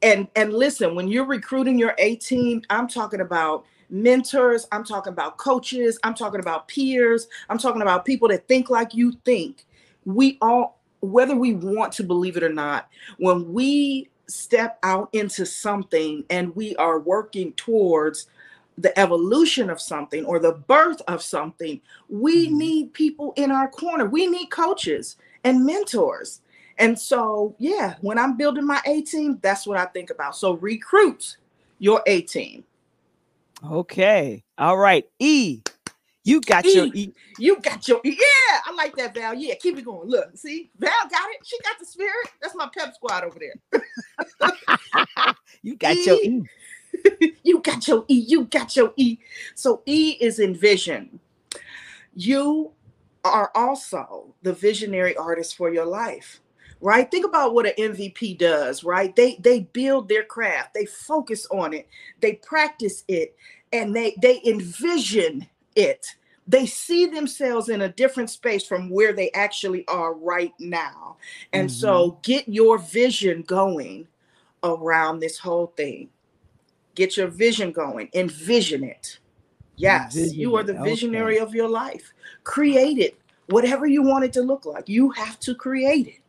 And 0.03 0.27
and 0.35 0.53
listen, 0.53 0.93
when 0.93 1.07
you're 1.07 1.25
recruiting 1.25 1.79
your 1.79 1.95
A 1.97 2.17
team, 2.17 2.61
I'm 2.69 2.87
talking 2.87 3.21
about 3.21 3.65
mentors, 4.03 4.67
I'm 4.71 4.83
talking 4.83 5.13
about 5.13 5.37
coaches, 5.37 5.97
I'm 6.03 6.13
talking 6.13 6.39
about 6.39 6.67
peers, 6.67 7.27
I'm 7.49 7.57
talking 7.57 7.81
about 7.81 8.05
people 8.05 8.27
that 8.29 8.47
think 8.47 8.69
like 8.69 8.93
you 8.93 9.13
think. 9.23 9.65
We 10.05 10.37
all 10.41 10.79
whether 11.01 11.35
we 11.35 11.53
want 11.53 11.93
to 11.93 12.03
believe 12.03 12.35
it 12.35 12.43
or 12.43 12.51
not, 12.51 12.89
when 13.19 13.53
we 13.53 14.09
step 14.27 14.79
out 14.81 15.09
into 15.13 15.45
something 15.45 16.23
and 16.31 16.55
we 16.55 16.75
are 16.77 16.99
working 16.99 17.53
towards 17.53 18.25
the 18.79 18.97
evolution 18.97 19.69
of 19.69 19.79
something 19.79 20.25
or 20.25 20.39
the 20.39 20.53
birth 20.53 21.01
of 21.07 21.21
something, 21.21 21.79
we 22.09 22.49
Mhm. 22.49 22.53
need 22.53 22.93
people 22.93 23.33
in 23.35 23.51
our 23.51 23.67
corner. 23.69 24.05
We 24.05 24.25
need 24.25 24.47
coaches 24.47 25.17
and 25.43 25.63
mentors. 25.63 26.41
And 26.79 26.97
so, 26.97 27.55
yeah, 27.59 27.95
when 28.01 28.17
I'm 28.17 28.35
building 28.35 28.65
my 28.65 28.81
A 28.85 29.01
team, 29.01 29.37
that's 29.41 29.67
what 29.67 29.77
I 29.77 29.85
think 29.85 30.09
about. 30.09 30.35
So 30.35 30.53
recruit 30.55 31.37
your 31.77 32.01
A 32.07 32.21
team. 32.21 32.63
Okay. 33.63 34.43
All 34.57 34.77
right. 34.77 35.05
E. 35.19 35.61
You 36.23 36.41
got 36.41 36.65
your 36.65 36.87
E. 36.87 36.91
E. 36.93 37.13
You 37.37 37.59
got 37.61 37.87
your 37.87 38.01
E. 38.03 38.09
yeah. 38.09 38.59
I 38.65 38.73
like 38.75 38.95
that 38.95 39.13
Val. 39.13 39.35
Yeah, 39.35 39.55
keep 39.55 39.77
it 39.77 39.85
going. 39.85 40.09
Look, 40.09 40.35
see, 40.37 40.71
Val 40.77 40.91
got 41.09 41.29
it. 41.29 41.45
She 41.45 41.57
got 41.61 41.77
the 41.79 41.85
spirit. 41.85 42.27
That's 42.41 42.55
my 42.55 42.69
pep 42.75 42.95
squad 42.95 43.23
over 43.23 43.39
there. 43.39 43.81
You 45.61 45.75
got 45.77 45.95
your 46.05 46.19
E. 46.23 46.43
E. 47.09 47.31
you 47.43 47.59
got 47.59 47.87
your 47.87 48.05
E. 48.07 48.25
You 48.27 48.45
got 48.45 48.75
your 48.75 48.93
E. 48.97 49.17
So 49.55 49.81
E 49.87 50.11
is 50.21 50.39
envision. 50.39 51.19
You 52.15 52.71
are 53.23 53.51
also 53.55 54.35
the 54.43 54.53
visionary 54.53 55.17
artist 55.17 55.57
for 55.57 55.73
your 55.73 55.85
life. 55.85 56.39
Right? 56.85 57.09
Think 57.09 57.25
about 57.25 57.55
what 57.55 57.65
an 57.65 57.73
MVP 57.79 58.37
does, 58.37 58.83
right? 58.83 59.15
They 59.15 59.37
they 59.39 59.61
build 59.61 60.07
their 60.07 60.23
craft, 60.23 60.75
they 60.75 60.85
focus 60.85 61.47
on 61.49 61.73
it, 61.73 61.87
they 62.21 62.33
practice 62.33 63.03
it, 63.07 63.35
and 63.73 63.95
they 63.95 64.15
they 64.21 64.39
envision 64.45 65.47
it. 65.75 66.05
They 66.47 66.67
see 66.67 67.07
themselves 67.07 67.69
in 67.69 67.81
a 67.81 67.89
different 67.89 68.29
space 68.29 68.67
from 68.67 68.91
where 68.91 69.13
they 69.13 69.31
actually 69.31 69.87
are 69.87 70.13
right 70.13 70.53
now. 70.59 71.17
And 71.53 71.71
so 71.71 72.11
mm-hmm. 72.11 72.19
get 72.21 72.47
your 72.47 72.77
vision 72.77 73.41
going 73.41 74.07
around 74.63 75.21
this 75.21 75.39
whole 75.39 75.73
thing. 75.75 76.09
Get 76.93 77.17
your 77.17 77.29
vision 77.29 77.71
going. 77.71 78.09
Envision 78.13 78.83
it. 78.83 79.17
Yes, 79.75 80.15
Envision 80.15 80.39
you 80.39 80.55
are 80.55 80.61
the 80.61 80.73
Okay. 80.79 80.91
visionary 80.91 81.39
of 81.39 81.55
your 81.55 81.67
life. 81.67 82.13
Create 82.43 82.99
it. 82.99 83.17
Whatever 83.47 83.87
you 83.87 84.03
want 84.03 84.25
it 84.25 84.33
to 84.33 84.43
look 84.43 84.67
like, 84.67 84.87
you 84.87 85.09
have 85.09 85.39
to 85.39 85.55
create 85.55 86.05
it. 86.05 86.19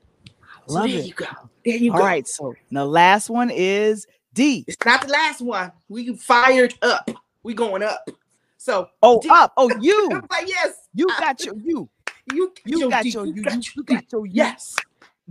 So 0.66 0.80
Love 0.80 0.82
there 0.82 0.96
it. 0.96 1.00
you 1.00 1.14
go. 1.14 1.26
There 1.64 1.76
you 1.76 1.92
All 1.92 1.94
go. 1.94 2.04
right. 2.04 2.26
So 2.28 2.58
the 2.70 2.84
last 2.86 3.30
one 3.30 3.50
is 3.50 4.06
D. 4.34 4.68
It's 4.68 4.78
not 4.84 5.02
the 5.02 5.08
last 5.08 5.42
one. 5.42 5.72
We 5.88 6.16
fired 6.16 6.74
up. 6.82 7.10
We 7.44 7.54
going 7.54 7.84
up. 7.84 8.10
So 8.58 8.90
Oh, 9.02 9.22
D- 9.22 9.30
up. 9.30 9.52
Oh, 9.56 9.70
you. 9.70 10.22
I'm 10.22 10.26
like, 10.30 10.48
yes, 10.48 10.74
You 10.94 11.14
got 11.16 11.44
your 11.44 11.56
you. 11.56 11.90
you, 12.26 12.52
You 12.64 12.84
got 12.84 13.02
D, 13.02 13.14
your 13.14 13.26
you. 13.26 13.44
You, 13.44 13.44
got 13.44 13.66
you 13.76 13.84
got 13.84 14.04
your 14.12 14.26
you. 14.26 14.32
Yes, 14.34 14.76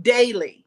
daily. 0.00 0.66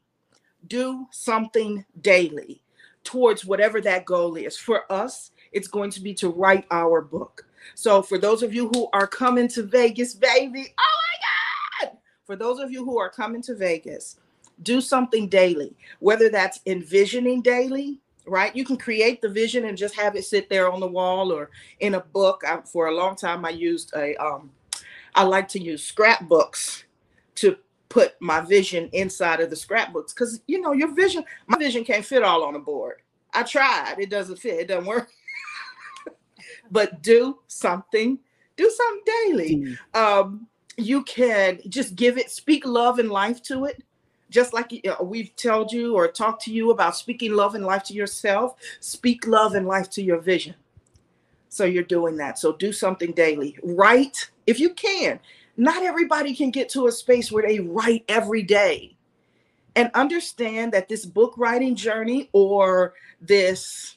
Do 0.68 1.08
something 1.12 1.84
daily 2.00 2.62
towards 3.04 3.44
whatever 3.44 3.80
that 3.82 4.06
goal 4.06 4.36
is. 4.36 4.56
For 4.56 4.90
us, 4.92 5.32
it's 5.52 5.68
going 5.68 5.90
to 5.92 6.00
be 6.02 6.14
to 6.16 6.30
write 6.30 6.66
our 6.70 7.02
book. 7.02 7.46
So, 7.74 8.02
for 8.02 8.18
those 8.18 8.42
of 8.42 8.54
you 8.54 8.68
who 8.70 8.88
are 8.92 9.06
coming 9.08 9.48
to 9.48 9.64
Vegas, 9.64 10.14
baby, 10.14 10.74
oh 10.78 10.98
my 11.82 11.86
God! 11.88 11.98
For 12.26 12.36
those 12.36 12.60
of 12.60 12.72
you 12.72 12.84
who 12.84 12.98
are 12.98 13.10
coming 13.10 13.42
to 13.42 13.54
Vegas, 13.56 14.18
do 14.62 14.80
something 14.80 15.28
daily, 15.28 15.74
whether 15.98 16.28
that's 16.28 16.60
envisioning 16.66 17.42
daily, 17.42 17.98
right? 18.26 18.54
You 18.54 18.64
can 18.64 18.76
create 18.76 19.22
the 19.22 19.28
vision 19.28 19.64
and 19.64 19.76
just 19.76 19.94
have 19.94 20.16
it 20.16 20.24
sit 20.24 20.48
there 20.48 20.70
on 20.70 20.80
the 20.80 20.86
wall 20.86 21.32
or 21.32 21.50
in 21.80 21.94
a 21.94 22.00
book. 22.00 22.42
I, 22.46 22.60
for 22.62 22.88
a 22.88 22.94
long 22.94 23.16
time, 23.16 23.44
I 23.44 23.50
used 23.50 23.92
a, 23.94 24.14
um, 24.16 24.50
I 25.14 25.24
like 25.24 25.48
to 25.48 25.60
use 25.60 25.82
scrapbooks 25.82 26.84
to 27.36 27.56
put 27.90 28.14
my 28.20 28.40
vision 28.40 28.88
inside 28.92 29.40
of 29.40 29.50
the 29.50 29.56
scrapbooks 29.56 30.14
because 30.14 30.40
you 30.46 30.60
know 30.60 30.72
your 30.72 30.94
vision 30.94 31.24
my 31.48 31.58
vision 31.58 31.84
can't 31.84 32.04
fit 32.04 32.22
all 32.22 32.44
on 32.44 32.54
a 32.54 32.58
board 32.58 33.02
i 33.34 33.42
tried 33.42 33.96
it 33.98 34.08
doesn't 34.08 34.38
fit 34.38 34.60
it 34.60 34.68
doesn't 34.68 34.86
work 34.86 35.10
but 36.70 37.02
do 37.02 37.40
something 37.48 38.16
do 38.56 38.70
something 38.70 39.02
daily 39.26 39.56
D. 39.56 39.76
um 39.94 40.46
you 40.76 41.02
can 41.02 41.58
just 41.68 41.96
give 41.96 42.16
it 42.16 42.30
speak 42.30 42.64
love 42.64 43.00
and 43.00 43.10
life 43.10 43.42
to 43.42 43.64
it 43.64 43.82
just 44.30 44.52
like 44.54 44.72
uh, 44.86 45.02
we've 45.02 45.34
told 45.36 45.70
you 45.72 45.94
or 45.94 46.08
talked 46.08 46.42
to 46.42 46.52
you 46.52 46.70
about 46.70 46.96
speaking 46.96 47.32
love 47.34 47.54
and 47.54 47.64
life 47.66 47.82
to 47.84 47.92
yourself 47.94 48.54
speak 48.80 49.26
love 49.26 49.54
and 49.54 49.66
life 49.66 49.90
to 49.90 50.02
your 50.02 50.18
vision 50.18 50.54
so 51.48 51.64
you're 51.64 51.82
doing 51.82 52.16
that 52.16 52.38
so 52.38 52.52
do 52.52 52.72
something 52.72 53.12
daily 53.12 53.56
write 53.62 54.30
if 54.46 54.58
you 54.58 54.70
can 54.74 55.18
not 55.56 55.82
everybody 55.82 56.34
can 56.34 56.50
get 56.50 56.68
to 56.70 56.86
a 56.86 56.92
space 56.92 57.30
where 57.30 57.46
they 57.46 57.60
write 57.60 58.04
every 58.08 58.42
day 58.42 58.96
and 59.76 59.90
understand 59.94 60.72
that 60.72 60.88
this 60.88 61.04
book 61.04 61.34
writing 61.36 61.74
journey 61.74 62.30
or 62.32 62.94
this 63.20 63.96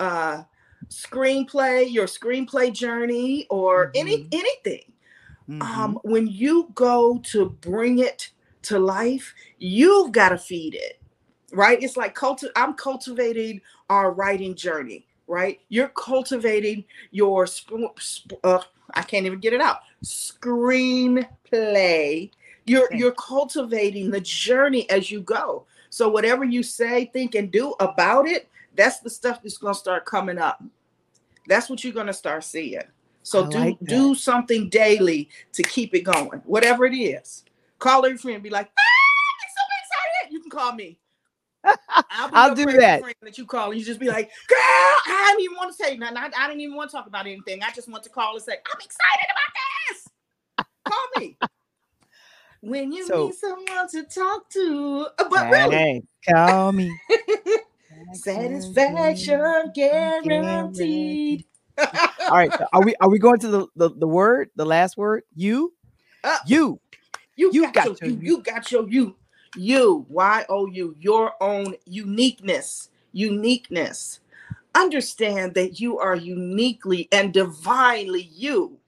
uh 0.00 0.42
screenplay 0.88 1.90
your 1.90 2.06
screenplay 2.06 2.72
journey 2.72 3.46
or 3.50 3.90
any 3.94 4.18
Mhm. 4.18 4.28
anything 4.32 4.92
Mhm. 5.48 5.62
um 5.62 6.00
when 6.04 6.26
you 6.26 6.70
go 6.74 7.18
to 7.32 7.50
bring 7.60 7.98
it 7.98 8.30
to 8.62 8.78
life 8.78 9.34
you've 9.58 10.12
got 10.12 10.30
to 10.30 10.38
feed 10.38 10.74
it 10.74 10.98
right? 11.52 11.82
It's 11.82 11.96
like 11.96 12.14
culti- 12.14 12.50
i'm 12.56 12.74
cultivating 12.74 13.60
our 13.90 14.12
writing 14.12 14.54
journey 14.54 15.06
right? 15.28 15.60
You're 15.68 15.88
cultivating 15.88 16.84
your 17.10 17.46
sp- 17.48 17.96
sp- 18.02 18.40
uh, 18.44 18.60
i 18.94 19.02
can't 19.02 19.24
even 19.26 19.38
get 19.40 19.52
it 19.52 19.60
out 19.60 19.78
screenplay. 20.04 21.28
You're 22.66 22.84
Okay. 22.86 22.98
you're 22.98 23.12
cultivating 23.12 24.10
the 24.10 24.20
journey 24.20 24.88
as 24.90 25.10
you 25.10 25.20
go. 25.22 25.64
So 25.90 26.08
whatever 26.08 26.44
you 26.44 26.62
say 26.62 27.06
think 27.12 27.34
and 27.34 27.50
do 27.50 27.74
about 27.80 28.26
it 28.26 28.48
that's 28.74 29.00
the 29.00 29.10
stuff 29.10 29.42
that's 29.42 29.58
going 29.58 29.74
to 29.74 29.78
start 29.78 30.04
coming 30.06 30.38
up. 30.38 30.62
That's 31.46 31.68
what 31.68 31.84
you're 31.84 31.92
going 31.92 32.06
to 32.06 32.12
start 32.12 32.44
seeing. 32.44 32.80
So 33.22 33.44
I 33.44 33.48
do 33.48 33.58
like 33.58 33.78
do 33.86 34.14
something 34.14 34.68
daily 34.68 35.28
to 35.52 35.62
keep 35.62 35.94
it 35.94 36.00
going 36.02 36.40
whatever 36.44 36.84
it 36.84 36.94
is 36.96 37.44
call 37.82 38.04
every 38.06 38.16
friend 38.18 38.36
and 38.36 38.44
be 38.44 38.50
like 38.50 38.68
ah, 38.78 38.82
i'm 39.42 39.50
so 39.56 39.62
excited 39.82 40.32
you 40.32 40.40
can 40.40 40.50
call 40.50 40.72
me 40.72 40.98
I'll, 41.64 42.30
I'll 42.32 42.54
do 42.54 42.64
that. 42.66 43.02
that 43.22 43.38
you 43.38 43.46
call 43.46 43.70
and 43.70 43.78
you 43.80 43.84
just 43.86 44.00
be 44.00 44.08
like 44.08 44.30
girl 44.48 44.58
i 44.58 45.26
didn't 45.30 45.44
even 45.44 45.56
want 45.56 45.76
to 45.76 45.84
say 45.84 45.96
nothing 45.96 46.16
I, 46.16 46.30
I 46.36 46.46
didn't 46.48 46.60
even 46.60 46.76
want 46.76 46.90
to 46.90 46.96
talk 46.96 47.06
about 47.06 47.26
anything 47.26 47.62
i 47.62 47.70
just 47.72 47.88
want 47.88 48.02
to 48.04 48.10
call 48.10 48.34
and 48.34 48.42
say 48.42 48.52
i'm 48.52 48.80
excited 48.80 49.26
about 49.30 49.52
this 49.88 50.08
call 50.84 51.06
me 51.18 51.36
when 52.62 52.92
you 52.92 53.06
So- 53.06 53.26
need 53.26 53.34
someone 53.34 53.88
to 53.90 54.02
talk 54.04 54.48
to 54.50 55.06
Uh, 55.18 55.24
but 55.28 55.50
really 55.50 55.76
Hey, 55.76 56.02
call 56.28 56.72
me. 56.72 56.96
satisfaction 58.14 59.40
guaranteed 59.74 61.44
All 61.78 62.36
right. 62.36 62.52
so 62.52 62.66
Are 62.72 62.82
we 62.84 62.94
are 63.00 63.08
we 63.08 63.18
going 63.18 63.38
to 63.40 63.48
the, 63.48 63.66
the, 63.76 63.90
the 63.90 64.06
word, 64.06 64.50
the 64.56 64.64
last 64.64 64.96
word? 64.96 65.22
You? 65.34 65.72
Up. 66.24 66.42
You. 66.46 66.80
You, 67.36 67.50
You 67.52 67.62
got, 67.62 67.74
got 67.74 67.84
your, 67.86 67.96
your 68.00 68.10
you, 68.10 68.16
you. 68.16 68.36
you 68.36 68.42
got 68.42 68.72
your 68.72 68.88
you. 68.88 69.16
You, 69.56 70.06
Y 70.08 70.46
O 70.48 70.66
U, 70.66 70.96
your 70.98 71.32
own 71.40 71.74
uniqueness. 71.84 72.90
Uniqueness. 73.12 74.20
Understand 74.74 75.54
that 75.54 75.80
you 75.80 75.98
are 75.98 76.16
uniquely 76.16 77.08
and 77.12 77.32
divinely 77.32 78.30
you. 78.34 78.78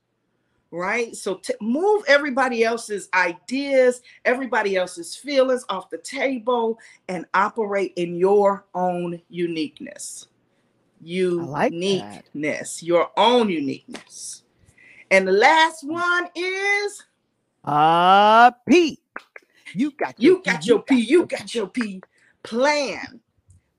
Right? 0.71 1.15
So 1.15 1.35
t- 1.37 1.55
move 1.61 2.03
everybody 2.09 2.65
else's 2.65 3.09
ideas, 3.15 4.03
everybody 4.25 4.77
else's 4.77 5.15
feelings 5.15 5.65
off 5.69 5.91
the 5.91 5.99
table 5.99 6.79
and 7.09 7.27
operate 7.35 7.93
in 7.97 8.17
your 8.17 8.65
own 8.75 9.21
uniqueness. 9.29 10.27
like. 11.37 11.73
Uniqueness, 11.73 12.83
your 12.83 13.11
own 13.17 13.51
uniqueness. 13.51 14.43
And 15.11 15.29
the 15.29 15.33
last 15.33 15.85
one 15.85 16.29
is 16.35 17.05
Uh 17.65 18.51
P. 18.69 19.01
You 19.73 19.91
got 19.93 20.21
you 20.21 20.39
P, 20.39 20.51
got 20.51 20.67
your 20.67 20.83
P, 20.83 20.97
you 20.97 21.27
got 21.27 21.55
your 21.55 21.67
P. 21.67 22.03
Plan. 22.43 23.21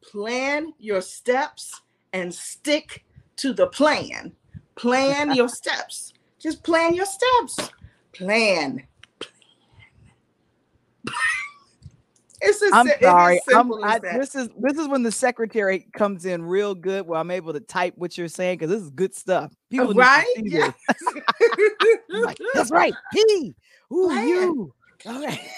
Plan 0.02 0.74
your 0.80 1.02
steps 1.02 1.82
and 2.14 2.34
stick 2.34 3.06
to 3.38 3.54
the 3.54 3.68
plan. 3.68 4.34
Plan 4.76 5.34
your 5.34 5.50
steps. 5.62 6.14
Just 6.40 6.64
plan 6.64 6.96
your 6.96 7.06
steps. 7.06 7.72
Plan. 8.14 8.84
It's 12.42 12.62
as 12.62 12.74
I'm 12.74 12.86
si- 12.86 12.94
it 12.94 13.02
is 13.02 13.08
sorry. 13.08 13.40
I'm, 13.48 13.54
simple 13.54 13.80
I, 13.84 13.98
that. 14.00 14.20
this 14.20 14.36
is 14.36 14.50
this 14.60 14.78
is 14.78 14.88
when 14.88 15.04
the 15.04 15.12
secretary 15.12 15.88
comes 15.94 16.26
in 16.26 16.44
real 16.44 16.76
good, 16.76 17.08
where 17.08 17.20
I'm 17.20 17.32
able 17.32 17.54
to 17.54 17.60
type 17.60 17.94
what 17.96 18.18
you're 18.18 18.28
saying 18.28 18.58
because 18.60 18.70
this 18.70 18.84
is 18.84 18.90
good 18.90 19.16
stuff. 19.16 19.54
People 19.72 19.94
need 19.94 20.00
right? 20.02 20.26
see 20.36 20.44
Yeah. 20.46 20.72
like, 22.10 22.38
That's 22.54 22.72
right. 22.72 22.94
P. 23.14 23.56
Ooh, 23.92 24.08
Plan. 24.08 24.28
you. 24.28 24.74
All 25.06 25.24
right. 25.24 25.42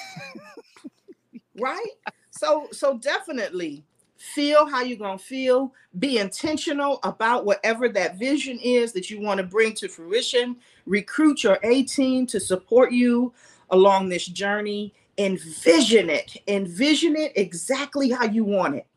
right. 1.60 1.92
So 2.32 2.68
so 2.72 2.98
definitely 2.98 3.84
feel 4.18 4.68
how 4.68 4.82
you're 4.82 4.98
going 4.98 5.18
to 5.18 5.24
feel. 5.24 5.74
Be 6.00 6.18
intentional 6.18 7.00
about 7.04 7.46
whatever 7.46 7.90
that 7.90 8.18
vision 8.18 8.60
is 8.60 8.92
that 8.94 9.10
you 9.10 9.22
want 9.22 9.40
to 9.40 9.46
bring 9.46 9.74
to 9.76 9.88
fruition. 9.88 10.58
Recruit 10.86 11.44
your 11.44 11.60
a 11.64 11.84
team 11.84 12.26
to 12.28 12.40
support 12.40 12.92
you 12.92 13.34
along 13.70 14.10
this 14.10 14.26
journey. 14.26 14.94
Envision 15.18 16.10
it. 16.10 16.38
Envision 16.48 17.16
it 17.16 17.32
exactly 17.36 18.10
how 18.10 18.26
you 18.26 18.44
want 18.44 18.76
it. 18.76 18.88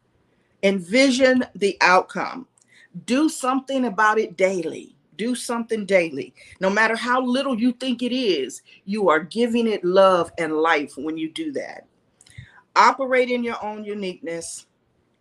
Envision 0.63 1.45
the 1.55 1.77
outcome. 1.81 2.47
Do 3.07 3.29
something 3.29 3.87
about 3.87 4.19
it 4.19 4.37
daily 4.37 4.97
do 5.21 5.35
something 5.35 5.85
daily. 5.85 6.33
No 6.61 6.71
matter 6.71 6.97
how 6.97 7.21
little 7.21 7.55
you 7.55 7.73
think 7.73 8.03
it 8.03 8.15
is 8.15 8.63
you 8.87 9.11
are 9.11 9.21
giving 9.21 9.67
it 9.69 9.85
love 9.85 10.33
and 10.39 10.55
life 10.55 10.95
when 10.97 11.19
you 11.19 11.31
do 11.31 11.53
that. 11.53 11.87
Operate 12.75 13.29
in 13.29 13.45
your 13.45 13.63
own 13.63 13.85
uniqueness 13.85 14.65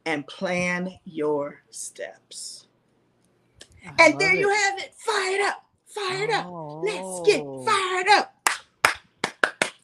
and 0.05 0.25
plan 0.25 0.97
your 1.03 1.61
steps. 1.69 2.67
I 3.85 4.05
and 4.05 4.19
there 4.19 4.29
love 4.29 4.39
you 4.39 4.49
it. 4.49 4.55
have 4.55 4.79
it. 4.79 4.93
Fired 4.95 5.41
up. 5.41 5.65
Fired 5.87 6.29
up. 6.31 6.45
Let's 6.85 7.21
get 7.27 7.41
Oh. 7.41 7.63
fired 7.65 8.07
up. 8.07 8.35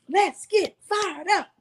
Let's 0.09 0.45
get 0.45 0.77
fired 0.87 1.27
up. 1.29 1.51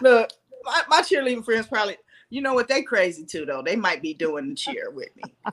Look 0.00 0.30
my, 0.64 0.82
my 0.88 1.00
cheerleading 1.02 1.44
friends 1.44 1.66
probably 1.66 1.96
you 2.30 2.40
know 2.40 2.54
what 2.54 2.68
they 2.68 2.82
crazy 2.82 3.24
too 3.24 3.44
though 3.44 3.62
they 3.62 3.76
might 3.76 4.02
be 4.02 4.14
doing 4.14 4.48
the 4.48 4.54
cheer 4.54 4.90
with 4.90 5.14
me 5.16 5.34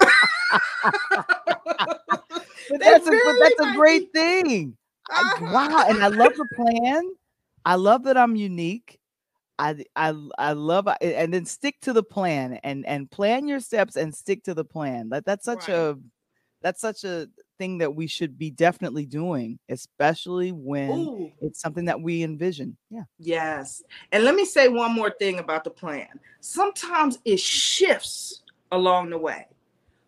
But 2.69 2.81
that's 2.81 3.07
a 3.07 3.11
but 3.11 3.35
that's 3.39 3.59
a 3.61 3.73
great 3.75 4.11
thing. 4.11 4.75
I, 5.09 5.21
Uh-huh. 5.21 5.53
wow, 5.53 5.85
and 5.87 6.03
I 6.03 6.07
love 6.07 6.35
the 6.35 6.45
plan. 6.45 7.09
I 7.63 7.75
love 7.75 8.03
that 8.03 8.17
I'm 8.17 8.35
unique. 8.35 8.99
I 9.59 9.83
I 9.95 10.13
I 10.37 10.53
love 10.53 10.87
and 11.01 11.33
then 11.33 11.45
stick 11.45 11.79
to 11.81 11.93
the 11.93 12.03
plan 12.03 12.59
and 12.63 12.85
and 12.85 13.09
plan 13.09 13.47
your 13.47 13.59
steps 13.59 13.95
and 13.95 14.13
stick 14.13 14.43
to 14.43 14.53
the 14.53 14.65
plan. 14.65 15.09
That 15.09 15.25
that's 15.25 15.45
such 15.45 15.67
Right. 15.67 15.69
a 15.69 15.97
that's 16.61 16.81
such 16.81 17.03
a 17.03 17.27
thing 17.57 17.77
that 17.79 17.93
we 17.93 18.07
should 18.07 18.37
be 18.37 18.51
definitely 18.51 19.05
doing, 19.05 19.59
especially 19.69 20.51
when 20.51 20.91
Ooh. 20.91 21.31
it's 21.41 21.59
something 21.61 21.85
that 21.85 21.99
we 22.01 22.23
envision. 22.23 22.77
Yeah. 22.89 23.03
Yes. 23.19 23.83
And 24.11 24.23
let 24.23 24.35
me 24.35 24.45
say 24.45 24.67
one 24.67 24.93
more 24.93 25.11
thing 25.11 25.39
about 25.39 25.63
the 25.63 25.69
plan. 25.69 26.07
Sometimes 26.39 27.19
it 27.25 27.39
shifts 27.39 28.43
along 28.71 29.09
the 29.09 29.17
way. 29.17 29.47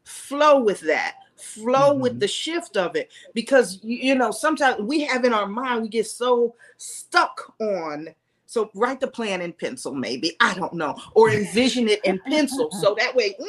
Flow 0.03 0.59
with 0.61 0.79
that. 0.81 1.15
Flow 1.35 1.93
with 1.93 2.15
Mhm. 2.15 2.19
the 2.19 2.27
shift 2.27 2.75
of 2.75 2.97
it 2.97 3.11
because 3.33 3.79
you, 3.81 3.97
you 3.97 4.15
know 4.15 4.29
sometimes 4.29 4.81
we 4.81 5.01
have 5.05 5.23
in 5.23 5.33
our 5.33 5.47
mind 5.47 5.81
we 5.81 5.87
get 5.87 6.05
so 6.05 6.53
stuck 6.75 7.53
on 7.61 8.09
so 8.45 8.69
write 8.75 8.99
the 8.99 9.07
plan 9.07 9.39
in 9.41 9.53
pencil 9.53 9.93
maybe 9.93 10.35
I 10.41 10.53
don't 10.53 10.73
know 10.73 10.97
or 11.13 11.29
envision 11.29 11.87
it 11.87 12.03
in 12.03 12.19
pencil 12.27 12.69
so 12.71 12.93
that 12.99 13.15
way 13.15 13.37
mm, 13.39 13.47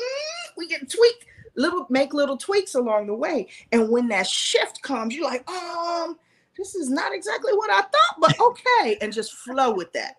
we 0.57 0.69
can 0.69 0.87
tweak 0.87 1.27
little 1.61 1.87
make 1.91 2.15
little 2.15 2.37
tweaks 2.37 2.75
along 2.75 3.07
the 3.07 3.15
way 3.15 3.47
and 3.73 3.89
when 3.91 4.09
that 4.09 4.27
shift 4.27 4.81
comes 4.83 5.15
you're 5.15 5.25
like 5.25 5.49
um 5.51 6.17
this 6.61 6.75
is 6.75 6.91
not 6.91 7.15
exactly 7.15 7.55
what 7.55 7.71
I 7.71 7.81
thought, 7.81 8.17
but 8.21 8.39
okay, 8.41 8.99
and 9.01 9.13
just 9.13 9.33
flow 9.33 9.73
with 9.73 9.93
that. 9.95 10.17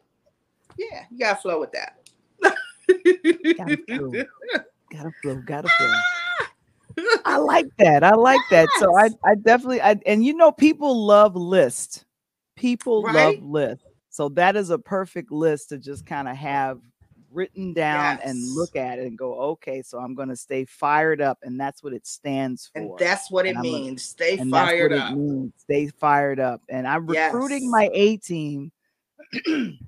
Yeah, 0.77 1.03
you 1.11 1.19
gotta 1.19 1.39
flow 1.39 1.59
with 1.59 1.71
that. 1.73 1.97
Gotta 3.57 3.77
flow. 3.87 4.13
Gotta 4.91 5.13
flow, 5.21 5.41
gotta 5.45 5.69
flow. 5.69 7.05
I 7.23 7.37
like 7.37 7.67
that. 7.79 8.03
I 8.03 8.13
like 8.13 8.41
that. 8.49 8.67
So 8.77 8.97
I 8.97 9.09
I 9.23 9.35
definitely 9.35 9.81
I 9.81 9.95
and 10.05 10.25
you 10.25 10.33
know 10.33 10.51
people 10.51 11.05
love 11.05 11.37
list. 11.37 12.03
People 12.57 13.01
Right? 13.01 13.39
love 13.39 13.41
list. 13.41 13.85
So 14.09 14.27
that 14.29 14.57
is 14.57 14.69
a 14.69 14.77
perfect 14.77 15.31
list 15.31 15.69
to 15.69 15.77
just 15.77 16.05
kind 16.05 16.27
of 16.27 16.35
have 16.35 16.79
written 17.31 17.73
down 17.73 18.19
and 18.23 18.37
look 18.55 18.75
at 18.75 18.99
it 18.99 19.07
and 19.07 19.17
go, 19.17 19.33
okay, 19.51 19.81
so 19.81 19.97
I'm 19.99 20.13
going 20.15 20.29
to 20.29 20.35
stay 20.35 20.65
fired 20.65 21.21
up 21.21 21.39
and 21.43 21.59
that's 21.59 21.81
what 21.83 21.93
it 21.93 22.05
stands 22.05 22.69
for. 22.73 22.79
and 22.79 22.91
that's 22.97 23.31
what 23.31 23.45
it 23.45 23.55
I'm 23.57 23.61
a- 23.65 23.71
means. 23.71 24.03
Stay 24.03 24.37
and 24.37 24.51
fired 24.51 24.93
up. 24.93 25.11
what 25.11 25.17
it 25.17 25.17
means. 25.17 25.53
Stay 25.57 25.87
fired 25.87 26.39
up. 26.39 26.61
And 26.69 26.87
I'm 26.87 27.07
recruiting 27.07 27.63
Yes. 27.63 27.71
my 27.71 27.89
A 27.93 28.17
team. 28.17 28.71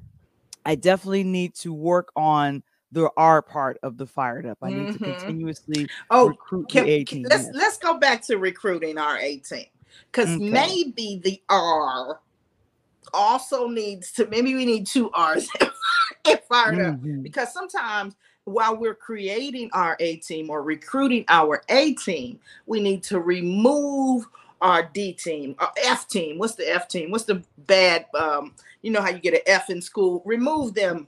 I 0.65 0.75
definitely 0.75 1.23
need 1.23 1.55
to 1.55 1.73
work 1.73 2.11
on 2.15 2.63
the 2.91 3.09
R 3.17 3.41
part 3.41 3.77
of 3.83 3.97
the 3.97 4.05
fired 4.05 4.45
up. 4.45 4.59
I 4.61 4.69
need 4.69 4.93
to 4.93 4.99
Mhm. 4.99 5.03
continuously 5.17 5.87
Oh, 6.09 6.27
recruit 6.29 6.69
can, 6.69 6.85
the 6.85 6.91
A 6.91 7.03
team. 7.03 7.23
let's 7.29 7.45
yes. 7.45 7.51
let's 7.55 7.77
go 7.77 7.97
back 7.97 8.21
to 8.23 8.37
recruiting 8.37 8.97
our 8.97 9.17
18 9.17 9.65
because 10.11 10.29
Okay. 10.29 10.49
maybe 10.49 11.19
the 11.23 11.41
R 11.49 12.21
also 13.13 13.67
needs 13.67 14.11
to 14.13 14.27
maybe 14.27 14.55
we 14.55 14.65
need 14.65 14.85
two 14.87 15.09
R's 15.11 15.49
and 16.25 16.39
fired 16.49 16.79
up 16.79 16.95
Mhm. 17.01 17.23
because 17.23 17.53
sometimes 17.53 18.15
while 18.45 18.75
we're 18.75 18.95
creating 18.95 19.69
our 19.73 19.95
A 19.99 20.17
team 20.17 20.49
or 20.49 20.63
recruiting 20.63 21.23
our 21.29 21.63
A 21.69 21.93
team, 21.93 22.39
we 22.65 22.81
need 22.81 23.01
to 23.03 23.19
remove 23.19 24.25
our 24.61 24.83
D 24.93 25.13
team, 25.13 25.55
our 25.59 25.71
F 25.77 26.07
team. 26.07 26.37
What's 26.37 26.55
the 26.55 26.69
F 26.69 26.87
team? 26.87 27.11
What's 27.11 27.25
the 27.25 27.43
bad? 27.67 28.05
Um, 28.13 28.53
you 28.81 28.91
know 28.91 29.01
how 29.01 29.09
you 29.09 29.19
get 29.19 29.33
an 29.33 29.41
F 29.45 29.69
in 29.69 29.81
school? 29.81 30.21
Remove 30.25 30.73
them. 30.73 31.07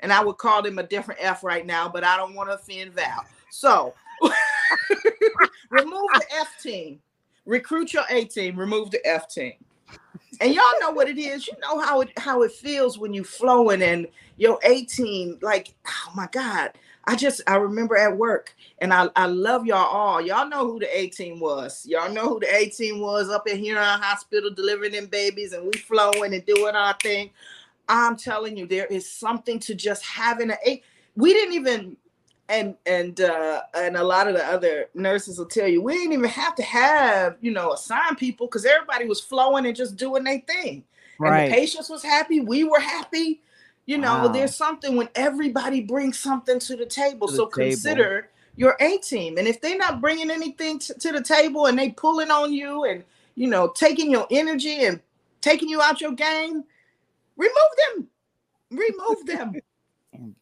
And 0.00 0.12
I 0.12 0.22
would 0.22 0.38
call 0.38 0.62
them 0.62 0.78
a 0.78 0.82
different 0.82 1.20
F 1.22 1.44
right 1.44 1.64
now, 1.64 1.88
but 1.88 2.02
I 2.04 2.16
don't 2.16 2.34
want 2.34 2.48
to 2.50 2.54
offend 2.56 2.92
Val. 2.92 3.24
So 3.50 3.94
remove 5.70 6.10
the 6.14 6.24
F 6.38 6.48
team, 6.62 7.00
recruit 7.46 7.92
your 7.92 8.04
A 8.10 8.24
team, 8.24 8.58
remove 8.58 8.90
the 8.90 9.06
F 9.06 9.28
team. 9.28 9.54
And 10.42 10.52
y'all 10.52 10.64
know 10.80 10.90
what 10.90 11.08
it 11.08 11.18
is. 11.18 11.46
You 11.46 11.54
know 11.62 11.78
how 11.78 12.00
it 12.00 12.10
how 12.18 12.42
it 12.42 12.50
feels 12.50 12.98
when 12.98 13.14
you're 13.14 13.22
flowing 13.22 13.80
and 13.80 14.08
your 14.38 14.58
A 14.64 14.84
team, 14.84 15.38
like, 15.40 15.72
oh 15.86 16.12
my 16.16 16.28
God. 16.32 16.72
I 17.04 17.14
just 17.14 17.42
I 17.46 17.56
remember 17.56 17.96
at 17.96 18.16
work 18.16 18.54
and 18.78 18.92
I, 18.92 19.08
I 19.14 19.26
love 19.26 19.66
y'all 19.66 19.86
all. 19.86 20.20
Y'all 20.20 20.48
know 20.48 20.66
who 20.66 20.80
the 20.80 20.98
A 20.98 21.08
team 21.08 21.38
was. 21.38 21.86
Y'all 21.86 22.12
know 22.12 22.28
who 22.28 22.40
the 22.40 22.52
A 22.52 22.68
team 22.70 23.00
was 23.00 23.28
up 23.28 23.48
in 23.48 23.58
here 23.58 23.76
in 23.76 23.82
our 23.82 23.98
hospital 23.98 24.50
delivering 24.50 24.92
them 24.92 25.06
babies 25.06 25.52
and 25.52 25.64
we 25.64 25.72
flowing 25.78 26.34
and 26.34 26.44
doing 26.44 26.74
our 26.74 26.94
thing. 26.94 27.30
I'm 27.88 28.16
telling 28.16 28.56
you, 28.56 28.66
there 28.66 28.86
is 28.86 29.08
something 29.08 29.60
to 29.60 29.76
just 29.76 30.04
having 30.04 30.50
A. 30.50 30.82
We 31.14 31.32
didn't 31.32 31.54
even 31.54 31.96
and 32.50 32.76
and 32.86 33.22
uh 33.22 33.62
and 33.74 33.96
a 33.98 34.04
lot 34.04 34.28
of 34.28 34.34
the 34.36 34.46
other 34.46 34.86
nurses 34.94 35.38
will 35.38 35.46
tell 35.46 35.68
you 35.68 35.82
we 35.82 35.94
didn't 35.94 36.14
even 36.14 36.30
have 36.30 36.54
to 36.56 36.64
have 36.64 37.36
you 37.42 37.52
know 37.52 37.72
assigned 37.74 38.18
people 38.18 38.46
because 38.48 38.66
everybody 38.66 39.06
was 39.06 39.20
flowing 39.20 39.66
and 39.66 39.76
just 39.76 39.96
doing 39.96 40.24
their 40.24 40.40
thing 40.42 40.84
and 41.24 41.36
Right. 41.36 41.38
the 41.38 41.54
patients 41.56 41.90
was 41.90 42.04
happy 42.04 42.40
we 42.40 42.64
were 42.64 42.80
happy 42.80 43.42
you 43.86 43.98
know 43.98 44.28
Wow. 44.28 44.32
there's 44.32 44.56
something 44.56 44.96
when 44.96 45.10
everybody 45.16 45.82
brings 45.82 46.20
something 46.20 46.60
to 46.60 46.76
the 46.76 46.86
table 46.86 47.28
To 47.28 47.32
the 47.32 47.42
so 47.42 47.48
table. 47.54 48.12
consider 48.12 48.30
your 48.56 48.76
a 48.80 48.98
team 49.00 49.38
and 49.38 49.48
if 49.48 49.60
they're 49.60 49.78
not 49.78 50.00
bringing 50.00 50.30
anything 50.30 50.78
t- 50.80 50.94
to 51.00 51.12
the 51.12 51.22
table 51.22 51.66
and 51.66 51.78
they 51.78 51.90
pulling 51.90 52.30
on 52.32 52.54
you 52.54 52.84
and 52.84 53.04
you 53.36 53.48
know 53.48 53.68
taking 53.68 54.10
your 54.10 54.28
energy 54.30 54.84
and 54.86 55.00
taking 55.42 55.68
you 55.68 55.82
out 55.82 56.00
your 56.00 56.12
game 56.12 56.64
remove 57.36 57.72
them 57.96 58.08
remove 58.72 59.26
them 59.26 59.58
And 60.12 60.34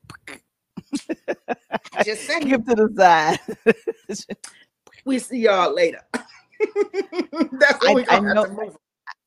just 2.05 2.23
saying 2.27 2.49
Give 2.49 2.65
to 2.67 2.75
the 2.75 2.93
side. 2.97 4.27
we 5.05 5.19
see 5.19 5.39
y'all 5.39 5.75
later 5.75 6.01
that's 6.13 7.81
what 7.81 7.89
I- 7.91 7.95
we 7.95 8.07
I 8.09 8.21
know- 8.21 8.73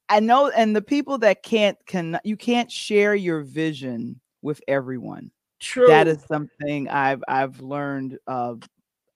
I 0.10 0.20
know, 0.20 0.50
and 0.50 0.76
the 0.76 0.82
people 0.82 1.18
that 1.20 1.42
can't 1.44 1.78
can 1.88 2.20
you 2.24 2.38
can't 2.38 2.72
share 2.72 3.16
your 3.16 3.42
vision 3.42 4.20
with 4.44 4.62
everyone. 4.68 5.32
True. 5.60 5.88
That 5.88 6.08
is 6.08 6.20
something 6.28 6.90
I've 6.90 7.24
I've 7.28 7.60
learned 7.62 8.20
uh, 8.28 8.56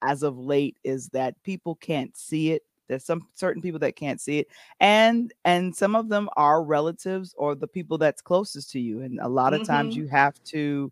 as 0.02 0.22
of 0.24 0.38
late 0.38 0.76
is 0.82 1.08
that 1.10 1.40
people 1.44 1.76
can't 1.76 2.16
see 2.16 2.52
it. 2.52 2.62
There's 2.88 3.04
some 3.04 3.28
certain 3.34 3.60
people 3.62 3.78
that 3.80 3.94
can't 3.96 4.20
see 4.20 4.38
it, 4.40 4.48
and 4.80 5.32
and 5.44 5.76
some 5.76 5.94
of 5.94 6.08
them 6.08 6.28
are 6.36 6.64
relatives 6.64 7.34
or 7.36 7.54
the 7.54 7.68
people 7.68 7.98
that's 7.98 8.22
closest 8.22 8.72
to 8.72 8.80
you. 8.80 9.02
And 9.02 9.20
a 9.20 9.28
lot 9.28 9.52
of 9.54 9.64
times 9.66 9.94
Mhm. 9.94 9.98
you 9.98 10.06
have 10.08 10.42
to 10.44 10.90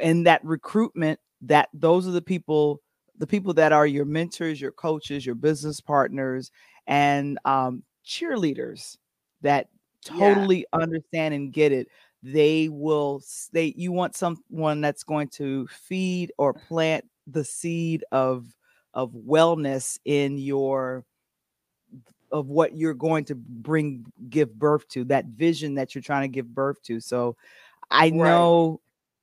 in 0.00 0.24
that 0.24 0.44
recruitment 0.44 1.18
that 1.42 1.68
those 1.72 2.06
are 2.06 2.10
the 2.12 2.22
people 2.22 2.80
the 3.18 3.26
people 3.26 3.54
that 3.54 3.72
are 3.72 3.86
your 3.86 4.04
mentors 4.04 4.60
your 4.60 4.72
coaches 4.72 5.24
your 5.24 5.34
business 5.34 5.80
partners 5.80 6.50
and 6.86 7.38
um, 7.44 7.82
cheerleaders 8.04 8.96
that 9.40 9.68
Yeah. 10.10 10.18
totally 10.18 10.66
understand 10.72 11.34
and 11.34 11.52
get 11.52 11.72
it 11.72 11.88
they 12.22 12.68
will 12.68 13.22
they 13.52 13.72
you 13.76 13.92
want 13.92 14.14
someone 14.14 14.80
that's 14.80 15.02
going 15.04 15.28
to 15.28 15.66
feed 15.68 16.32
or 16.38 16.52
plant 16.54 17.04
the 17.26 17.44
seed 17.44 18.04
of 18.12 18.46
of 18.94 19.12
wellness 19.12 19.98
in 20.04 20.38
your 20.38 21.04
of 22.30 22.48
what 22.48 22.74
you're 22.76 22.94
going 22.94 23.24
to 23.26 23.34
bring 23.34 24.04
give 24.30 24.54
birth 24.58 24.88
to 24.88 25.04
that 25.04 25.26
vision 25.26 25.74
that 25.74 25.94
you're 25.94 26.02
trying 26.02 26.22
to 26.22 26.34
give 26.34 26.54
birth 26.54 26.80
to 26.82 27.00
so 27.00 27.36
i 27.90 28.10
Right. 28.10 28.10
know 28.10 28.80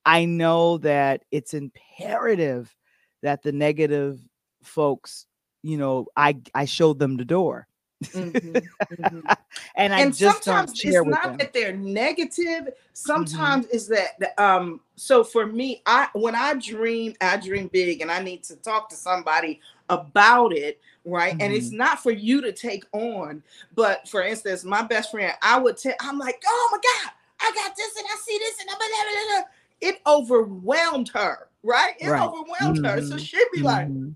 i 0.09 0.25
know 0.25 0.77
that 0.79 1.23
it's 1.31 1.53
imperative 1.53 2.75
that 3.21 3.41
the 3.43 3.51
negative 3.51 4.19
folks 4.63 5.27
you 5.63 5.77
know 5.77 6.05
i 6.15 6.35
i 6.55 6.65
showed 6.65 6.99
them 6.99 7.17
the 7.17 7.25
door 7.25 7.67
Mhm, 8.13 8.69
mhm. 8.91 9.23
and 9.75 9.93
i 9.93 10.01
and 10.01 10.15
sometimes 10.15 10.71
it's 10.83 11.05
not 11.05 11.21
them 11.23 11.31
Mm-hmm. 11.31 11.37
that 11.37 11.53
they're 11.53 11.75
negative 11.75 12.73
sometimes 12.93 13.67
it's 13.71 13.87
that 13.87 14.33
um 14.37 14.79
so 14.95 15.23
for 15.23 15.45
me 15.45 15.81
i 15.85 16.07
when 16.13 16.33
i 16.35 16.53
dream 16.55 17.13
i 17.21 17.37
dream 17.37 17.67
big 17.71 18.01
and 18.01 18.11
i 18.11 18.21
need 18.21 18.43
to 18.43 18.55
talk 18.57 18.89
to 18.89 18.95
somebody 18.95 19.59
about 19.89 20.53
it 20.53 20.79
right 21.05 21.35
and 21.39 21.53
it's 21.53 21.71
Mhm. 21.71 21.77
not 21.77 21.99
for 22.01 22.11
you 22.11 22.41
to 22.41 22.51
take 22.51 22.83
on 22.93 23.43
but 23.75 24.07
for 24.07 24.21
instance 24.23 24.63
my 24.63 24.81
best 24.81 25.11
friend 25.11 25.33
i 25.41 25.59
would 25.59 25.77
tell 25.77 25.93
i'm 26.01 26.17
like 26.17 26.41
oh 26.47 26.69
my 26.71 26.77
god 26.77 27.13
i 27.41 27.51
got 27.55 27.75
this 27.75 27.95
and 27.97 28.07
i 28.11 28.15
see 28.17 28.37
this 28.39 28.59
and 28.59 28.67
blah, 28.69 28.77
blah, 28.77 28.87
blah, 28.87 29.37
blah. 29.37 29.45
It 29.81 30.01
overwhelmed 30.07 31.09
her 31.09 31.49
right 31.63 31.93
it 31.99 32.09
Right. 32.09 32.21
overwhelmed 32.21 32.85
her 32.85 33.01
so 33.01 33.15
Mhm. 33.15 33.19
she'd 33.19 33.47
be 33.53 33.61
like, 33.61 33.87
Mhm. 33.87 34.15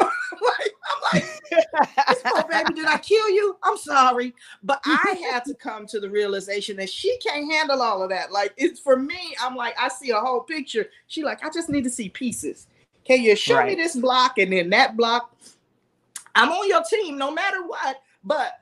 like 0.00 0.72
i'm 0.88 1.02
like 1.12 1.24
poor 2.24 2.48
baby, 2.48 2.74
did 2.74 2.86
I 2.86 2.98
kill 2.98 3.28
you? 3.28 3.56
I'm 3.62 3.76
sorry. 3.76 4.34
But 4.62 4.80
I 4.84 5.20
had 5.30 5.44
to 5.44 5.54
come 5.54 5.86
to 5.86 6.00
the 6.00 6.08
realization 6.08 6.76
that 6.76 6.90
she 6.90 7.16
can't 7.18 7.50
handle 7.50 7.82
all 7.82 8.02
of 8.02 8.10
that. 8.10 8.32
Like 8.32 8.52
it's 8.56 8.80
for 8.80 8.96
me, 8.96 9.34
I'm 9.40 9.54
like, 9.56 9.74
I 9.78 9.88
see 9.88 10.10
a 10.10 10.18
whole 10.18 10.40
picture. 10.40 10.86
She 11.06 11.22
like, 11.22 11.44
I 11.44 11.50
just 11.50 11.68
need 11.68 11.84
to 11.84 11.90
see 11.90 12.08
pieces. 12.08 12.66
Can 13.04 13.22
you 13.22 13.34
show 13.36 13.64
me 13.64 13.74
this 13.74 13.96
block 13.96 14.38
and 14.38 14.52
then 14.52 14.70
that 14.70 14.96
block? 14.96 15.34
I'm 16.34 16.50
on 16.50 16.68
your 16.68 16.82
team 16.84 17.18
no 17.18 17.30
matter 17.30 17.66
what, 17.66 17.96
but 18.24 18.60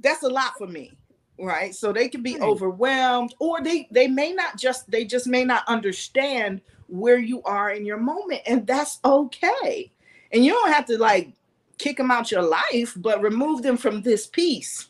that's 0.00 0.22
a 0.22 0.28
lot 0.28 0.56
for 0.56 0.66
me. 0.66 0.92
Right. 1.38 1.74
So 1.74 1.92
they 1.92 2.08
can 2.08 2.22
be 2.22 2.38
Right. 2.38 2.42
overwhelmed, 2.42 3.34
or 3.40 3.62
they 3.62 3.88
they 3.90 4.08
may 4.08 4.32
not 4.32 4.56
just 4.56 4.90
they 4.90 5.04
just 5.04 5.26
may 5.26 5.44
not 5.44 5.64
understand 5.68 6.62
where 6.88 7.18
you 7.18 7.42
are 7.42 7.70
in 7.70 7.84
your 7.84 7.98
moment, 7.98 8.42
and 8.46 8.66
that's 8.66 8.98
okay. 9.04 9.92
And 10.32 10.44
you 10.44 10.52
don't 10.52 10.72
have 10.72 10.86
to 10.86 10.98
like 10.98 11.34
kick 11.78 11.98
them 11.98 12.10
out 12.10 12.30
your 12.30 12.42
life, 12.42 12.94
but 12.96 13.22
remove 13.22 13.62
them 13.62 13.76
from 13.76 14.00
this 14.02 14.26
piece. 14.26 14.88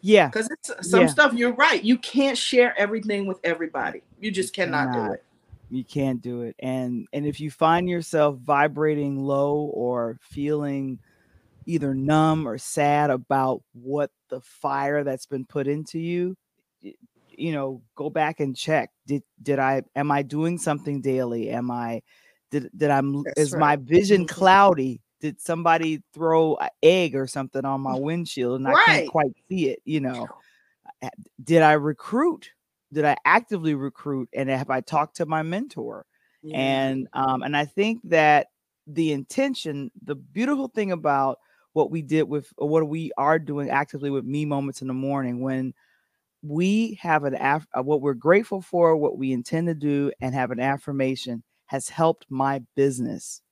yeah 0.00 0.28
Because 0.28 0.50
it's 0.50 0.90
some 0.90 1.02
Yeah. 1.02 1.06
stuff 1.06 1.32
you're 1.34 1.54
right. 1.54 1.82
You 1.84 1.98
can't 1.98 2.36
share 2.36 2.78
everything 2.78 3.26
with 3.26 3.38
everybody. 3.44 4.02
You 4.18 4.30
just 4.32 4.54
cannot 4.54 4.92
do 4.92 5.12
it. 5.12 5.24
you 5.68 5.84
can't 5.84 6.20
do 6.22 6.42
it 6.42 6.54
and 6.60 7.08
and 7.12 7.26
if 7.26 7.40
you 7.40 7.50
find 7.50 7.88
yourself 7.88 8.38
vibrating 8.38 9.18
low 9.18 9.70
or 9.74 10.16
feeling 10.22 10.98
either 11.66 11.94
numb 11.94 12.46
or 12.46 12.58
sad 12.58 13.10
about 13.10 13.62
what 13.72 14.10
the 14.30 14.40
fire 14.40 15.04
that's 15.04 15.26
been 15.26 15.44
put 15.44 15.66
into 15.66 15.98
you 15.98 16.36
you 17.28 17.52
know 17.52 17.82
go 17.94 18.08
back 18.08 18.40
and 18.40 18.56
check 18.56 18.90
did 19.06 19.22
did 19.42 19.58
i 19.58 19.82
am 19.94 20.10
i 20.10 20.22
doing 20.22 20.56
something 20.56 21.00
daily 21.00 21.50
am 21.50 21.70
i 21.70 22.00
did 22.50 22.70
did 22.76 22.90
i'm 22.90 23.24
That's 23.24 23.40
is 23.40 23.56
my 23.56 23.76
vision 23.76 24.24
Mhm. 24.24 24.28
cloudy 24.28 25.00
did 25.20 25.40
somebody 25.40 26.02
throw 26.14 26.56
an 26.56 26.70
egg 26.82 27.14
or 27.14 27.26
something 27.26 27.64
on 27.64 27.80
my 27.80 27.98
windshield 27.98 28.60
and 28.60 28.68
i 28.68 28.74
can't 28.86 29.10
quite 29.10 29.32
see 29.48 29.68
it 29.68 29.80
you 29.84 30.00
know 30.00 30.28
did 31.42 31.62
I 31.62 31.72
recruit? 31.72 32.50
Did 32.92 33.04
I 33.04 33.16
actively 33.24 33.74
recruit? 33.74 34.28
And 34.32 34.48
have 34.48 34.70
I 34.70 34.80
talked 34.80 35.16
to 35.16 35.26
my 35.26 35.42
mentor? 35.42 36.06
Yeah. 36.42 36.56
And 36.56 37.08
um, 37.12 37.42
and 37.42 37.56
I 37.56 37.64
think 37.64 38.00
that 38.04 38.48
the 38.86 39.12
intention, 39.12 39.90
the 40.04 40.14
beautiful 40.14 40.68
thing 40.68 40.92
about 40.92 41.38
what 41.76 41.90
we 41.90 42.02
did 42.02 42.24
with 42.24 42.52
or 42.58 42.68
what 42.68 42.88
we 42.88 43.12
are 43.18 43.38
doing 43.38 43.70
actively 43.70 44.10
with 44.10 44.24
me 44.24 44.46
moments 44.46 44.80
in 44.82 44.88
the 44.88 44.94
morning 44.94 45.42
when 45.42 45.74
we 46.42 46.98
have 47.02 47.24
an 47.24 47.34
af- 47.34 47.66
uh, 47.76 47.82
what 47.82 48.00
we're 48.02 48.14
grateful 48.14 48.62
for, 48.62 48.96
what 48.96 49.18
we 49.18 49.32
intend 49.32 49.68
to 49.68 49.74
do, 49.74 50.12
and 50.20 50.34
have 50.34 50.50
an 50.50 50.60
affirmation 50.60 51.42
has 51.66 51.88
helped 51.88 52.26
my 52.30 52.60
business 52.76 53.42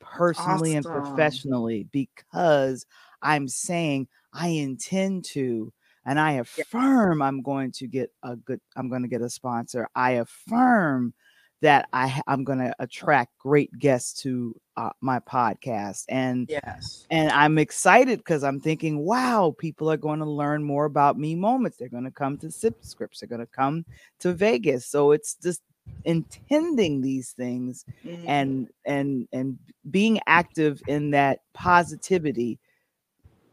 personally 0.00 0.74
and 0.74 0.86
professionally 0.86 1.88
because 1.92 2.86
I'm 3.22 3.48
saying 3.48 4.08
I 4.32 4.48
intend 4.48 5.24
to 5.26 5.72
and 6.06 6.18
I 6.20 6.32
affirm 6.32 7.22
I'm 7.22 7.42
going 7.42 7.72
to 7.72 7.86
get 7.86 8.10
a 8.24 8.36
good 8.36 8.60
I'm 8.76 8.88
going 8.88 9.02
to 9.02 9.08
get 9.08 9.22
a 9.22 9.30
sponsor. 9.30 9.88
I 9.94 10.12
affirm 10.12 11.14
that 11.60 11.88
I 11.92 12.20
I'm 12.26 12.44
going 12.44 12.58
to 12.60 12.74
attract 12.78 13.36
great 13.38 13.70
guests 13.78 14.22
to 14.22 14.54
uh, 14.76 14.90
my 15.00 15.18
podcast 15.20 16.04
and 16.08 16.48
yes. 16.48 17.06
and 17.10 17.30
I'm 17.32 17.58
excited 17.58 18.18
because 18.18 18.44
I'm 18.44 18.60
thinking, 18.60 18.98
wow, 18.98 19.54
people 19.58 19.90
are 19.90 19.96
going 19.96 20.20
to 20.20 20.24
learn 20.30 20.62
more 20.62 20.84
about 20.84 21.18
me 21.18 21.34
moments. 21.34 21.76
They're 21.76 21.88
going 21.88 22.04
to 22.04 22.10
come 22.10 22.38
to 22.38 22.50
Sip 22.50 22.76
Scripts. 22.80 23.20
They're 23.20 23.28
going 23.28 23.40
to 23.40 23.46
come 23.46 23.84
to 24.20 24.32
Vegas. 24.32 24.86
So 24.86 25.12
it's 25.12 25.34
just 25.34 25.62
intending 26.04 27.00
these 27.00 27.32
things 27.32 27.84
Mhm. 28.04 28.24
and 28.26 28.68
and 28.84 29.28
and 29.32 29.58
being 29.90 30.20
active 30.26 30.80
in 30.86 31.10
that 31.10 31.40
positivity. 31.54 32.58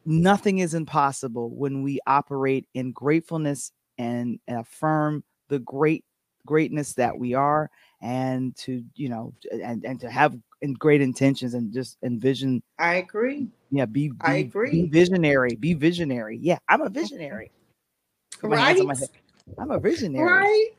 Nothing 0.06 0.60
is 0.60 0.76
impossible 0.76 1.50
when 1.50 1.82
we 1.82 2.00
operate 2.06 2.68
in 2.76 2.92
gratefulness 2.92 3.72
and, 3.98 4.40
and 4.48 4.60
affirm 4.60 5.24
the 5.48 5.60
great 5.60 6.04
greatness 6.46 6.94
that 6.94 7.18
we 7.18 7.34
are 7.34 7.72
and 8.06 8.56
to 8.56 8.84
you 8.96 9.10
know 9.10 9.34
and 9.52 9.84
and 9.84 10.00
to 10.00 10.10
have 10.10 10.38
great 10.78 11.02
intentions 11.02 11.56
and 11.56 11.74
just 11.74 11.98
envision 12.04 12.62
I 12.80 12.96
agree. 12.96 13.48
yeah, 13.72 13.86
be, 13.86 14.10
be 14.10 14.16
I 14.22 14.34
Be 14.34 14.42
agree. 14.42 14.88
visionary. 14.88 15.56
Be 15.56 15.74
visionary. 15.74 16.38
Yeah, 16.42 16.60
I'm 16.70 16.82
a 16.82 16.86
mm-hmm. 16.86 16.94
visionary. 16.94 17.52
Put 18.40 18.52
my 18.52 18.58
hands 18.58 18.82
on 18.82 18.88
my 18.88 18.94
Right? 18.94 19.10
I'm 19.58 19.72
a 19.72 19.80
visionary. 19.80 20.24
Right? 20.24 20.70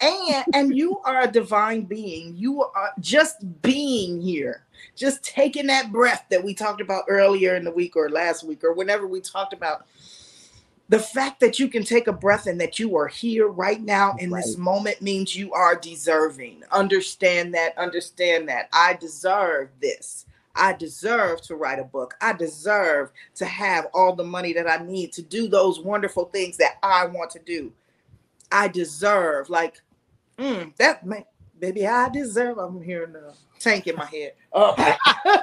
And 0.00 0.44
and 0.54 0.74
you 0.74 0.98
are 1.00 1.22
a 1.22 1.30
divine 1.30 1.82
being. 1.82 2.34
You 2.34 2.62
are 2.62 2.92
just 2.98 3.44
being 3.60 4.22
here, 4.22 4.64
just 4.96 5.22
taking 5.22 5.66
that 5.66 5.92
breath 5.92 6.24
that 6.30 6.42
we 6.42 6.54
talked 6.54 6.80
about 6.80 7.04
earlier 7.08 7.56
in 7.56 7.64
the 7.64 7.70
week 7.70 7.94
or 7.96 8.08
last 8.08 8.42
week 8.42 8.64
or 8.64 8.72
whenever 8.72 9.06
we 9.06 9.20
talked 9.20 9.52
about 9.52 9.86
the 10.90 10.98
fact 10.98 11.38
that 11.38 11.60
you 11.60 11.68
can 11.68 11.84
take 11.84 12.08
a 12.08 12.12
breath 12.12 12.48
and 12.48 12.60
that 12.60 12.80
you 12.80 12.96
are 12.96 13.06
here 13.06 13.46
right 13.46 13.80
now 13.80 14.16
in 14.18 14.28
this 14.28 14.58
moment 14.58 15.00
means 15.00 15.36
you 15.36 15.52
are 15.52 15.76
deserving. 15.76 16.64
Understand 16.72 17.54
that, 17.54 17.78
understand 17.78 18.48
that. 18.48 18.68
I 18.72 18.94
deserve 18.94 19.68
this. 19.80 20.26
I 20.56 20.72
deserve 20.72 21.42
to 21.42 21.54
write 21.54 21.78
a 21.78 21.84
book. 21.84 22.14
I 22.20 22.32
deserve 22.32 23.12
to 23.36 23.44
have 23.44 23.86
all 23.94 24.16
the 24.16 24.24
money 24.24 24.52
that 24.52 24.68
I 24.68 24.84
need 24.84 25.12
to 25.12 25.22
do 25.22 25.46
those 25.46 25.78
wonderful 25.78 26.24
things 26.24 26.56
that 26.56 26.78
I 26.82 27.06
want 27.06 27.30
to 27.30 27.38
do. 27.38 27.72
I 28.50 28.66
deserve, 28.66 29.48
like, 29.48 29.80
mm, 30.38 30.74
that 30.78 31.06
man, 31.06 31.24
baby, 31.60 31.86
I 31.86 32.08
deserve. 32.08 32.58
I'm 32.58 32.82
hearing 32.82 33.12
the 33.12 33.32
tank 33.60 33.86
in 33.86 33.94
my 33.94 34.06
head. 34.06 34.32
Uh, 34.52 34.96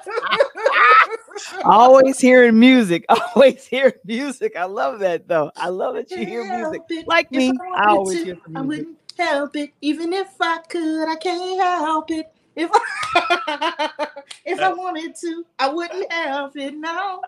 Always 1.63 2.19
hearing 2.19 2.59
music. 2.59 3.05
Always 3.35 3.65
hearing 3.65 3.93
music. 4.05 4.55
I 4.55 4.65
love 4.65 4.99
that 4.99 5.27
though. 5.27 5.51
I 5.55 5.69
love 5.69 5.95
that 5.95 6.11
you 6.11 6.25
hear 6.25 6.43
music. 6.43 6.81
Like 7.07 7.31
me, 7.31 7.51
I 7.75 7.83
I 7.83 7.91
always 7.91 8.17
to, 8.17 8.23
hear 8.23 8.35
the 8.35 8.59
I 8.59 8.61
music. 8.61 8.67
wouldn't 8.67 8.97
help 9.17 9.55
it. 9.55 9.71
Even 9.81 10.13
if 10.13 10.29
I 10.39 10.59
could, 10.69 11.09
I 11.09 11.15
can't 11.15 11.59
help 11.59 12.11
it. 12.11 12.31
If 12.55 12.71
I, 12.73 14.07
if 14.45 14.59
I 14.59 14.73
wanted 14.73 15.15
to, 15.15 15.45
I 15.59 15.69
wouldn't 15.69 16.11
help 16.11 16.57
it. 16.57 16.75
No. 16.75 17.21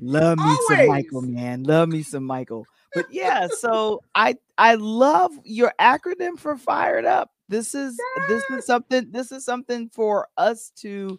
Love 0.00 0.38
me 0.38 0.56
some 0.68 0.86
Michael, 0.86 1.22
man. 1.22 1.64
Love 1.64 1.88
me 1.88 2.02
some 2.02 2.24
Michael. 2.24 2.66
But 2.94 3.06
yeah, 3.10 3.48
so 3.58 4.02
I 4.14 4.36
I 4.58 4.76
love 4.76 5.32
your 5.44 5.72
acronym 5.80 6.38
for 6.38 6.56
fired 6.56 7.04
up. 7.04 7.30
This 7.48 7.74
is 7.74 7.96
this 8.28 8.42
is 8.50 8.66
something 8.66 9.10
this 9.10 9.32
is 9.32 9.44
something 9.44 9.88
for 9.90 10.28
us 10.36 10.70
to 10.76 11.18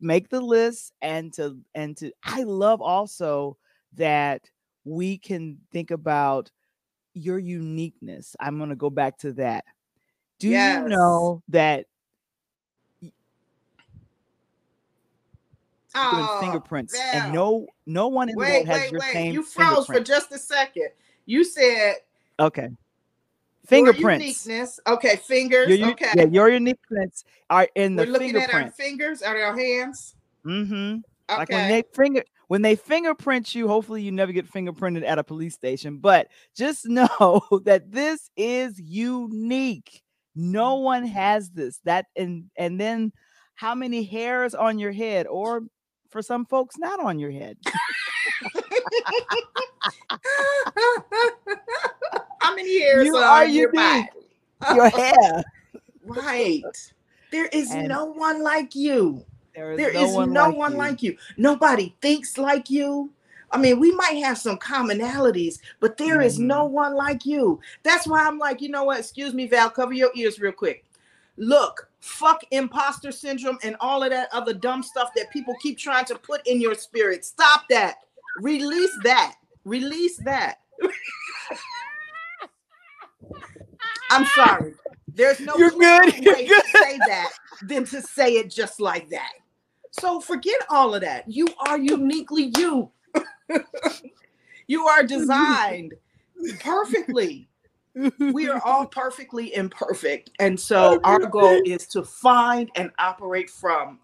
make 0.00 0.28
the 0.28 0.40
list 0.40 0.92
and 1.02 1.32
to 1.34 1.58
and 1.74 1.96
to 1.98 2.12
I 2.24 2.42
love 2.42 2.80
also 2.80 3.56
that 3.94 4.50
we 4.84 5.18
can 5.18 5.58
think 5.72 5.90
about 5.90 6.50
your 7.14 7.38
uniqueness. 7.38 8.36
I'm 8.40 8.58
going 8.58 8.70
to 8.70 8.76
go 8.76 8.90
back 8.90 9.18
to 9.18 9.32
that. 9.34 9.64
Do 10.38 10.48
Yes. 10.48 10.82
you 10.82 10.88
know 10.88 11.42
that 11.48 11.86
Oh, 15.98 16.38
fingerprints 16.40 16.94
and 17.14 17.32
no 17.32 17.66
no 17.86 18.08
one 18.08 18.28
in 18.28 18.34
the 18.34 18.44
world 18.44 18.66
has 18.66 18.82
wait, 18.82 18.92
your 18.92 19.00
wait. 19.00 19.12
same 19.14 19.32
You 19.32 19.42
froze 19.42 19.86
for 19.86 19.98
just 19.98 20.30
a 20.30 20.38
second. 20.38 20.90
You 21.24 21.42
said 21.42 21.94
okay. 22.38 22.68
Fingerprints. 23.66 24.46
uniqueness. 24.46 24.80
Okay, 24.86 25.16
fingers. 25.16 25.76
Your, 25.76 25.90
okay. 25.90 26.12
yeah, 26.14 26.26
your 26.26 26.48
uniqueness 26.48 27.24
are 27.50 27.68
in 27.74 27.96
the 27.96 28.04
We're 28.04 28.12
looking 28.12 28.36
at 28.36 28.52
our 28.54 28.70
fingers. 28.70 29.22
Are 29.22 29.36
our 29.36 29.56
hands? 29.56 30.14
Mm-hmm. 30.44 30.98
Okay. 31.28 31.38
Like 31.38 31.48
when 31.50 31.68
they 31.68 31.82
finger 31.94 32.22
when 32.48 32.62
they 32.62 32.76
fingerprint 32.76 33.54
you, 33.54 33.66
hopefully 33.66 34.02
you 34.02 34.12
never 34.12 34.32
get 34.32 34.50
fingerprinted 34.50 35.04
at 35.04 35.18
a 35.18 35.24
police 35.24 35.54
station. 35.54 35.98
But 35.98 36.28
just 36.56 36.86
know 36.88 37.42
that 37.64 37.90
this 37.90 38.30
is 38.36 38.80
unique. 38.80 40.02
No 40.34 40.76
one 40.76 41.04
has 41.06 41.50
this. 41.50 41.80
That 41.84 42.06
and 42.16 42.44
and 42.56 42.80
then 42.80 43.12
how 43.54 43.74
many 43.74 44.04
hairs 44.04 44.54
on 44.54 44.78
your 44.78 44.92
head, 44.92 45.26
or 45.26 45.62
for 46.10 46.22
some 46.22 46.44
folks, 46.46 46.78
not 46.78 47.00
on 47.00 47.18
your 47.18 47.32
head. 47.32 47.58
Many 52.56 52.80
hairs 52.80 53.06
You 53.06 53.16
are 53.16 53.22
are 53.24 53.44
your 53.46 53.70
unique. 53.74 54.08
body? 54.60 54.74
Your 54.76 54.88
hair. 54.90 55.44
Right. 56.04 56.62
There 57.30 57.46
is 57.46 57.70
And- 57.70 57.88
no 57.88 58.06
one 58.06 58.42
like 58.42 58.74
you. 58.74 59.24
There 59.54 59.72
is 59.72 59.78
There 59.78 59.92
no 59.94 60.04
is 60.04 60.14
one 60.14 60.32
no 60.32 60.48
like 60.48 60.56
one 60.56 60.72
you. 60.72 60.78
like 60.78 61.02
you. 61.02 61.16
Nobody 61.38 61.94
thinks 62.02 62.36
like 62.36 62.68
you. 62.70 63.10
I 63.50 63.58
mean, 63.58 63.78
we 63.80 63.92
might 63.92 64.22
have 64.24 64.36
some 64.38 64.58
commonalities, 64.58 65.60
but 65.80 65.96
there 65.96 66.20
is 66.20 66.36
Mm-hmm. 66.36 66.46
no 66.48 66.64
one 66.66 66.94
like 66.94 67.24
you. 67.24 67.60
That's 67.82 68.06
why 68.06 68.26
I'm 68.26 68.38
like, 68.38 68.60
you 68.60 68.68
know 68.68 68.84
what? 68.84 68.98
Excuse 68.98 69.32
me, 69.32 69.46
Val, 69.46 69.70
cover 69.70 69.92
your 69.94 70.10
ears 70.14 70.38
real 70.40 70.52
quick. 70.52 70.84
Look, 71.38 71.88
fuck 72.00 72.42
imposter 72.50 73.12
syndrome 73.12 73.58
and 73.62 73.76
all 73.80 74.02
of 74.02 74.10
that 74.10 74.28
other 74.32 74.52
dumb 74.52 74.82
stuff 74.82 75.10
that 75.16 75.30
people 75.30 75.54
keep 75.62 75.78
trying 75.78 76.04
to 76.06 76.16
put 76.16 76.46
in 76.46 76.60
your 76.60 76.74
spirit. 76.74 77.24
Stop 77.24 77.62
that. 77.70 77.96
Release 78.40 78.96
that. 79.04 79.36
Release 79.64 80.16
that. 80.18 80.60
I'm 84.16 84.26
sorry. 84.26 84.74
There's 85.08 85.40
no 85.40 85.56
You're 85.56 85.70
good, 85.70 86.14
you're 86.22 86.34
way 86.34 86.46
good. 86.46 86.62
to 86.62 86.78
say 86.78 86.98
that 87.06 87.30
than 87.62 87.84
to 87.86 88.02
say 88.02 88.32
it 88.34 88.50
just 88.50 88.80
like 88.80 89.08
that. 89.10 89.32
So 89.90 90.20
forget 90.20 90.60
all 90.68 90.94
of 90.94 91.02
that. 91.02 91.24
You 91.30 91.48
are 91.66 91.78
uniquely 91.78 92.52
you. 92.56 92.90
you 94.66 94.86
are 94.86 95.02
designed 95.02 95.94
perfectly. 96.60 97.48
We 98.18 98.48
are 98.48 98.60
all 98.62 98.86
perfectly 98.86 99.54
imperfect. 99.54 100.30
And 100.38 100.58
so 100.58 100.98
oh, 100.98 101.00
our 101.04 101.20
goal 101.20 101.62
is 101.64 101.86
to 101.88 102.02
find 102.02 102.70
and 102.76 102.90
operate 102.98 103.48
from 103.48 104.00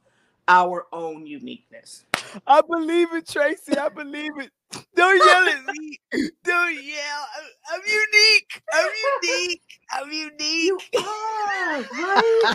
our 0.49 0.87
own 0.93 1.27
uniqueness. 1.27 2.05
I 2.47 2.61
believe 2.69 3.13
it, 3.15 3.29
Tracy. 3.29 3.77
I 3.77 3.89
believe 3.89 4.31
it. 4.39 4.51
Don't 4.97 5.17
yell 5.19 5.49
at 5.49 5.67
me. 5.75 5.99
Don't 6.45 6.75
yell. 6.75 7.27
I'm, 7.37 7.45
I'm 7.75 7.81
unique. 7.87 8.63
I'm 8.73 8.91
unique. 9.23 9.63
I'm 9.93 10.11
unique. 10.13 10.89
You 10.93 11.01
are, 11.01 11.83
right? 11.83 12.55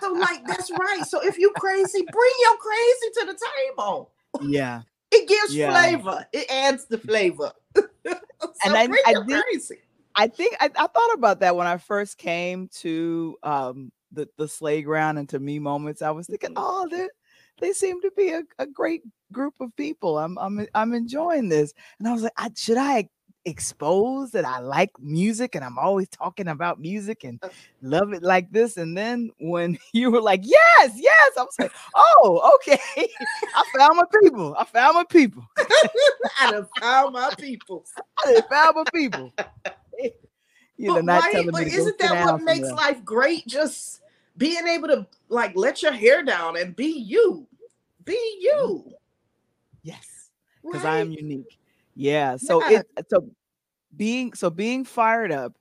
so, 0.00 0.12
like, 0.12 0.46
that's 0.46 0.70
right. 0.72 1.04
So, 1.06 1.20
if 1.24 1.38
you 1.38 1.52
crazy, 1.56 2.00
bring 2.10 2.32
your 2.42 2.56
crazy 2.56 3.10
to 3.20 3.26
the 3.26 3.38
table. 3.68 4.10
Yeah. 4.42 4.82
It 5.12 5.28
gives 5.28 5.54
Yeah. 5.54 5.70
flavor. 5.72 6.26
It 6.32 6.50
adds 6.50 6.86
the 6.86 6.98
flavor. 6.98 7.52
so 7.76 7.84
And 8.64 8.76
I- 8.76 8.86
bring 8.86 9.02
I 9.06 9.10
your 9.12 9.24
did- 9.24 9.42
crazy. 9.44 9.78
I 10.16 10.26
think 10.26 10.56
I, 10.58 10.64
I 10.76 10.86
thought 10.88 11.14
about 11.14 11.40
that 11.40 11.54
when 11.54 11.68
I 11.68 11.76
first 11.76 12.18
came 12.18 12.66
to 12.80 13.36
um 13.44 13.92
the, 14.12 14.28
the 14.38 14.48
Slayground 14.48 15.18
and 15.18 15.28
to 15.28 15.38
me 15.38 15.60
moments. 15.60 16.02
I 16.02 16.10
was 16.10 16.26
thinking, 16.26 16.50
Mhm. 16.50 16.54
oh, 16.56 16.88
they 16.90 17.06
they 17.60 17.72
seem 17.72 18.00
to 18.02 18.10
be 18.16 18.30
a, 18.30 18.42
a 18.58 18.66
great 18.66 19.02
group 19.32 19.54
of 19.60 19.74
people. 19.76 20.18
I'm 20.18 20.38
I'm 20.38 20.66
I'm 20.74 20.94
enjoying 20.94 21.48
this. 21.48 21.72
And 21.98 22.08
I 22.08 22.12
was 22.12 22.22
like, 22.22 22.32
I, 22.36 22.50
should 22.56 22.78
I 22.78 23.08
expose 23.46 24.30
that 24.32 24.44
I 24.44 24.58
like 24.58 24.90
music 24.98 25.54
and 25.54 25.64
I'm 25.64 25.78
always 25.78 26.08
talking 26.08 26.48
about 26.48 26.78
music 26.78 27.24
and 27.24 27.38
Uh. 27.42 27.48
love 27.82 28.12
it 28.12 28.22
like 28.22 28.50
this? 28.52 28.76
And 28.76 28.96
then 28.96 29.30
when 29.40 29.78
you 29.92 30.10
were 30.10 30.20
like, 30.20 30.42
yes, 30.44 30.92
yes, 30.96 31.30
I 31.38 31.42
was 31.42 31.54
like, 31.58 31.72
oh, 31.94 32.56
okay. 32.56 32.78
I 33.54 33.64
found 33.76 33.96
my 33.96 34.04
people. 34.22 34.54
I 34.58 34.64
found 34.64 34.94
my 34.94 35.04
people. 35.04 35.46
I 36.40 36.50
done 36.50 36.68
found 36.80 37.12
my 37.14 37.32
people. 37.38 37.84
I 38.24 38.34
done 38.34 38.42
found 38.50 38.76
my 38.76 38.84
people. 38.92 39.32
You're 40.76 40.94
but 40.94 41.04
not 41.04 41.24
right, 41.24 41.46
but 41.52 41.66
isn't 41.66 41.98
that 41.98 42.24
what 42.24 42.42
makes 42.42 42.70
life 42.70 43.04
great? 43.04 43.46
Just 43.46 44.00
being 44.38 44.66
able 44.66 44.88
to 44.88 45.06
like 45.28 45.54
let 45.54 45.82
your 45.82 45.92
hair 45.92 46.22
down 46.22 46.56
and 46.56 46.74
be 46.74 46.86
you. 46.86 47.46
Be 48.04 48.38
you. 48.40 48.92
Yes, 49.82 50.30
because 50.62 50.84
I 50.84 50.98
am 50.98 51.10
unique. 51.12 51.58
Yeah. 51.94 52.36
So 52.36 52.62
Yeah. 52.70 52.82
it 52.96 53.06
so 53.10 53.30
being 53.96 54.32
so 54.34 54.50
being 54.50 54.84
fired 54.84 55.32
up 55.32 55.56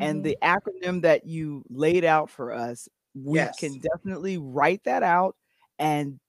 and 0.00 0.20
Mhm. 0.20 0.24
the 0.24 0.38
acronym 0.42 1.02
that 1.02 1.26
you 1.26 1.64
laid 1.70 2.04
out 2.04 2.30
for 2.30 2.52
us, 2.52 2.88
we 3.14 3.36
Yes. 3.36 3.58
can 3.58 3.80
definitely 3.80 4.38
write 4.38 4.84
that 4.84 5.02
out 5.02 5.36
and 5.78 6.20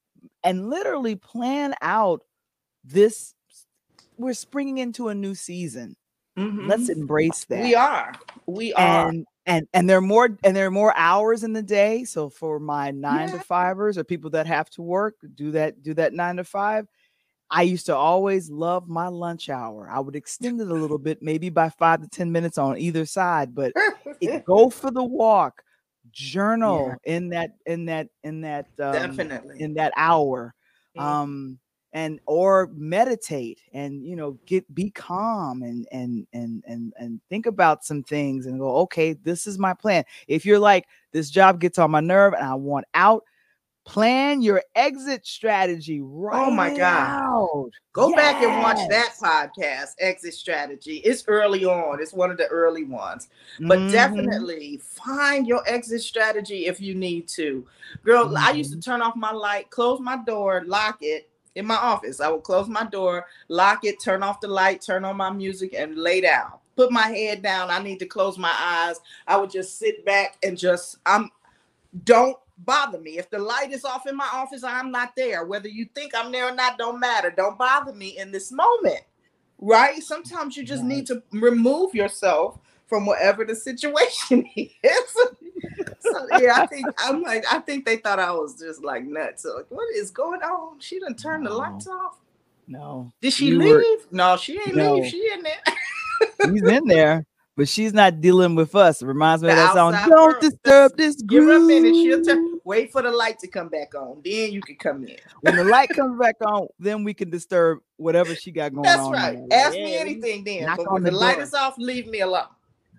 and 0.44 0.70
literally 0.70 1.16
plan 1.16 1.76
out 1.82 2.24
this. 2.84 3.34
We're 4.18 4.34
springing 4.34 4.78
into 4.78 5.10
a 5.10 5.16
new 5.16 5.36
season. 5.36 5.96
Let's 6.38 6.90
Mhm. 6.90 6.98
embrace 6.98 7.46
that. 7.46 7.62
we 7.62 7.76
are. 7.76 8.14
We 8.48 8.74
are. 8.74 9.10
and 9.10 9.26
and 9.46 9.68
and 9.74 9.90
there 9.90 9.98
are 9.98 10.02
more 10.02 10.38
and 10.44 10.56
there 10.56 10.68
are 10.68 10.72
more 10.72 10.96
hours 10.98 11.44
in 11.44 11.54
the 11.54 11.62
day 11.64 12.04
so 12.04 12.30
for 12.30 12.60
my 12.60 12.92
nine 12.92 13.30
Yeah. 13.30 13.38
to 13.38 13.40
fivers 13.40 13.98
or 13.98 14.04
people 14.04 14.30
that 14.32 14.48
have 14.48 14.70
to 14.72 14.82
work 14.82 15.16
do 15.36 15.52
that 15.52 15.82
do 15.84 15.94
that 15.94 16.14
nine 16.14 16.38
to 16.38 16.44
five 16.44 16.88
i 17.52 17.62
used 17.64 17.86
to 17.88 17.96
always 17.96 18.50
love 18.50 18.88
my 18.88 19.08
lunch 19.08 19.50
hour 19.50 19.90
i 19.90 20.00
would 20.00 20.16
extend 20.16 20.62
it 20.62 20.70
a 20.70 20.74
little 20.76 20.98
bit 20.98 21.22
maybe 21.22 21.50
by 21.50 21.70
five 21.70 22.02
to 22.02 22.08
ten 22.10 22.32
minutes 22.32 22.58
on 22.58 22.78
either 22.78 23.06
side 23.06 23.54
but 23.56 23.74
it, 24.22 24.44
go 24.46 24.70
for 24.70 24.92
the 24.92 25.04
walk 25.04 25.62
journal 26.12 27.00
in 27.06 27.30
that 27.30 27.52
in 27.66 27.86
that 27.86 28.08
in 28.24 28.42
that 28.42 28.68
um, 28.80 28.94
Definitely. 29.18 29.56
in 29.60 29.74
that 29.76 29.94
hour 29.98 30.54
Mhm. 30.98 31.02
um 31.04 31.60
and 31.96 32.20
or 32.28 32.70
meditate 32.76 33.62
and 33.74 34.06
you 34.06 34.18
know 34.18 34.38
get 34.46 34.64
be 34.76 34.92
calm 34.92 35.64
and 35.64 35.88
and 35.94 36.28
and 36.34 36.62
and 36.68 36.94
and 37.00 37.22
think 37.30 37.46
about 37.46 37.86
some 37.86 38.04
things 38.04 38.46
and 38.46 38.60
go 38.60 38.76
okay 38.76 39.14
this 39.14 39.48
is 39.48 39.58
my 39.58 39.74
plan 39.74 40.04
if 40.28 40.46
you're 40.46 40.60
like 40.60 40.86
this 41.14 41.30
job 41.30 41.60
gets 41.60 41.80
on 41.80 41.90
my 41.90 42.02
nerve 42.02 42.34
and 42.34 42.46
i 42.46 42.54
want 42.54 42.86
out 42.96 43.24
plan 43.86 44.42
your 44.42 44.62
exit 44.76 45.26
strategy 45.26 46.02
right 46.02 46.46
Oh 46.48 46.52
my 46.52 46.70
God. 46.76 47.18
out. 47.18 47.70
Go 47.94 48.14
back 48.14 48.42
and 48.44 48.60
watch 48.62 48.80
that 48.90 49.14
podcast, 49.22 49.92
Exit 50.00 50.34
Strategy. 50.34 50.98
It's 50.98 51.24
early 51.28 51.64
on. 51.64 52.02
It's 52.02 52.12
one 52.12 52.30
of 52.30 52.36
the 52.38 52.48
early 52.48 52.84
ones. 52.84 53.30
But 53.70 53.80
Mhm. 53.80 53.92
definitely 53.92 54.82
find 54.84 55.48
your 55.48 55.62
exit 55.66 56.02
strategy 56.02 56.66
if 56.66 56.82
you 56.82 56.94
need 56.94 57.30
to. 57.30 57.66
Girl, 58.04 58.36
I 58.38 58.52
used 58.52 58.72
Mm-hmm. 58.72 58.80
to 58.82 58.86
turn 58.86 59.02
off 59.02 59.16
my 59.16 59.32
light, 59.32 59.70
close 59.70 60.02
my 60.02 60.18
door, 60.26 60.64
lock 60.66 60.98
it 61.02 61.30
in 61.56 61.66
my 61.66 61.76
office. 61.76 62.20
I 62.20 62.30
would 62.30 62.44
close 62.44 62.68
my 62.68 62.86
door, 62.86 63.26
lock 63.48 63.84
it, 63.84 64.00
turn 64.00 64.24
off 64.24 64.42
the 64.42 64.48
light, 64.48 64.82
turn 64.82 65.06
on 65.06 65.18
my 65.18 65.32
music, 65.32 65.74
and 65.74 65.98
lay 65.98 66.22
down. 66.22 66.54
Put 66.76 66.92
my 66.92 67.08
head 67.08 67.42
down. 67.42 67.70
I 67.70 67.80
need 67.80 68.00
to 68.00 68.06
close 68.06 68.38
my 68.38 68.54
eyes. 68.58 69.00
I 69.26 69.38
would 69.38 69.50
just 69.50 69.80
sit 69.80 70.06
back 70.06 70.38
and 70.44 70.58
just, 70.58 70.98
I'm, 71.06 71.32
don't 72.04 72.38
bother 72.58 73.00
me. 73.00 73.18
If 73.18 73.30
the 73.30 73.40
light 73.40 73.72
is 73.72 73.86
off 73.86 74.08
in 74.08 74.16
my 74.16 74.30
office, 74.34 74.64
I'm 74.64 74.92
not 74.92 75.16
there. 75.16 75.46
Whether 75.46 75.70
you 75.70 75.88
think 75.96 76.14
I'm 76.14 76.32
there 76.32 76.50
or 76.50 76.56
not, 76.56 76.78
don't 76.78 77.00
matter. 77.00 77.34
Don't 77.36 77.58
bother 77.58 77.94
me 77.94 78.18
in 78.18 78.32
this 78.32 78.52
moment. 78.52 79.02
Right? 79.58 80.04
Sometimes 80.04 80.58
you 80.58 80.64
just 80.64 80.84
need 80.84 81.08
to 81.08 81.24
remove 81.32 81.96
yourself 81.96 82.60
from 82.88 83.06
whatever 83.06 83.46
the 83.46 83.56
situation 83.56 84.46
is. 84.56 85.16
so 86.00 86.28
yeah, 86.40 86.62
I 86.62 86.68
think 86.68 86.88
I'm 87.00 87.22
like, 87.24 87.44
I 87.52 87.60
think 87.60 87.86
they 87.86 87.98
thought 87.98 88.20
I 88.20 88.32
was 88.32 88.60
just 88.60 88.84
like 88.84 89.04
nuts. 89.06 89.44
So 89.44 89.56
like, 89.56 89.66
what 89.70 89.88
is 89.96 90.12
going 90.12 90.42
on? 90.42 90.80
She 90.80 91.00
done 91.00 91.16
turned 91.16 91.46
the 91.46 91.50
No. 91.50 91.58
lights 91.58 91.88
off. 91.88 92.18
no 92.68 93.12
Did 93.22 93.34
she 93.34 93.48
You 93.48 93.60
leave? 93.60 93.70
were- 93.70 93.84
no, 94.12 94.38
she 94.38 94.60
ain't 94.60 94.76
No. 94.76 94.96
leave. 94.96 95.12
She 95.12 95.30
in 95.34 95.44
there. 95.44 95.62
he's 96.54 96.64
in 96.70 96.88
there 96.88 97.26
but 97.58 97.68
she's 97.70 97.94
not 97.94 98.20
dealing 98.22 98.54
with 98.56 98.76
us 98.76 99.02
it 99.02 99.06
reminds 99.06 99.42
me 99.42 99.50
of 99.50 99.56
that 99.56 99.74
song 99.74 99.94
don't 99.94 100.10
world. 100.12 100.42
disturb 100.42 100.98
this 100.98 101.16
Give 101.16 101.44
her 101.44 101.56
a 101.56 101.60
minute. 101.60 101.96
She'll 101.96 102.24
turn. 102.24 102.60
Wait 102.66 102.92
for 102.92 103.02
the 103.02 103.12
light 103.12 103.40
to 103.40 103.48
come 103.48 103.70
back 103.70 103.94
on. 103.96 104.22
Then 104.24 104.52
you 104.52 104.62
can 104.62 104.76
come 104.76 105.04
in. 105.06 105.18
when 105.42 105.56
the 105.56 105.64
light 105.64 105.90
comes 105.90 106.20
back 106.20 106.36
on, 106.46 106.68
then 106.80 107.04
we 107.04 107.14
can 107.14 107.30
disturb 107.30 107.80
whatever 107.98 108.36
she 108.36 108.52
got 108.52 108.74
going 108.74 108.84
That's 108.84 109.02
on. 109.02 109.12
That's 109.14 109.24
right. 109.36 109.50
there. 109.50 109.60
Ask 109.68 109.76
me 109.76 109.98
anything 109.98 110.44
then. 110.44 110.66
knock 110.66 110.78
But 110.78 110.88
on 110.88 110.94
when 110.96 111.04
the 111.04 111.12
the 111.12 111.18
light 111.18 111.40
is 111.40 111.54
off, 111.54 111.76
leave 111.78 112.08
me 112.08 112.22
alone. 112.22 112.48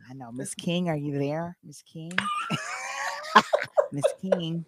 I 0.08 0.14
know, 0.14 0.30
Miss 0.30 0.54
King. 0.54 0.88
Are 0.88 0.96
you 0.96 1.18
there, 1.18 1.56
Miss 1.64 1.82
King? 1.82 2.12
Miss 3.92 4.04
King, 4.20 4.64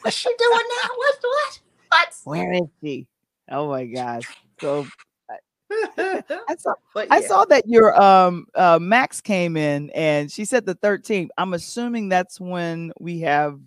What's 0.00 0.16
she 0.16 0.28
doing 0.38 0.50
now? 0.82 0.88
What? 0.96 1.18
What? 1.22 1.60
What? 1.88 2.14
where 2.24 2.52
is 2.52 2.68
she? 2.82 3.06
Oh 3.50 3.68
my 3.68 3.86
gosh! 3.86 4.24
So 4.60 4.86
I 5.30 6.54
saw 6.58 6.74
yeah. 6.96 7.04
I 7.10 7.20
saw 7.20 7.44
that 7.46 7.64
your 7.66 8.00
um 8.00 8.46
uh 8.54 8.78
Max 8.80 9.20
came 9.20 9.56
in 9.56 9.90
and 9.90 10.30
she 10.30 10.44
said 10.44 10.66
the 10.66 10.74
13th. 10.74 11.28
I'm 11.38 11.54
assuming 11.54 12.08
that's 12.08 12.40
when 12.40 12.92
we 12.98 13.20
have 13.20 13.58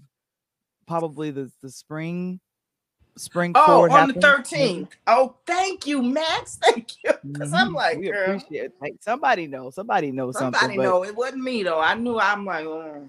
probably 0.88 1.31
the 1.31 1.51
the 1.61 1.69
spring 1.69 2.39
spring 3.17 3.54
oh 3.56 3.84
on 3.84 3.89
happen. 3.89 4.19
the 4.19 4.28
13th 4.28 4.89
oh 5.08 5.36
thank 5.45 5.88
you 5.88 6.01
max 6.01 6.56
thank 6.62 6.91
you 7.04 7.12
because 7.32 7.51
mm-hmm. 7.51 7.56
i'm 7.56 7.73
like 7.73 7.97
we 7.97 8.12
girl, 8.12 8.36
appreciate 8.36 8.71
it. 8.82 9.04
somebody 9.04 9.47
know 9.47 9.69
somebody 9.69 10.12
knows 10.12 10.38
somebody 10.38 10.60
something 10.60 10.82
know 10.82 10.99
but... 10.99 11.10
it 11.10 11.15
wasn't 11.15 11.41
me 11.41 11.63
though 11.63 11.80
i 11.80 11.93
knew 11.93 12.19
i'm 12.19 12.45
like 12.45 12.65
oh. 12.65 13.08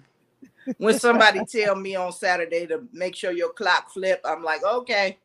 when 0.78 0.98
somebody 0.98 1.40
tell 1.50 1.74
me 1.74 1.96
on 1.96 2.12
saturday 2.12 2.66
to 2.66 2.84
make 2.92 3.16
sure 3.16 3.32
your 3.32 3.52
clock 3.52 3.90
flip 3.90 4.20
i'm 4.24 4.44
like 4.44 4.62
okay 4.64 5.18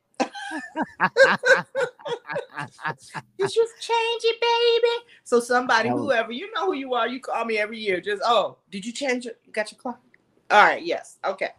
Did 3.37 3.55
you 3.55 3.67
change 3.79 4.21
it, 4.23 4.41
baby? 4.41 5.05
So 5.23 5.39
somebody, 5.39 5.89
whoever, 5.89 6.31
you 6.31 6.51
know 6.53 6.67
who 6.67 6.73
you 6.73 6.93
are, 6.93 7.07
you 7.07 7.19
call 7.19 7.45
me 7.45 7.57
every 7.57 7.79
year. 7.79 7.99
Just 8.01 8.21
oh, 8.25 8.57
did 8.69 8.85
you 8.85 8.91
change 8.91 9.25
it? 9.25 9.39
You 9.45 9.51
got 9.51 9.71
your 9.71 9.79
clock? 9.79 9.99
All 10.49 10.63
right, 10.63 10.83
yes, 10.83 11.17
okay. 11.25 11.51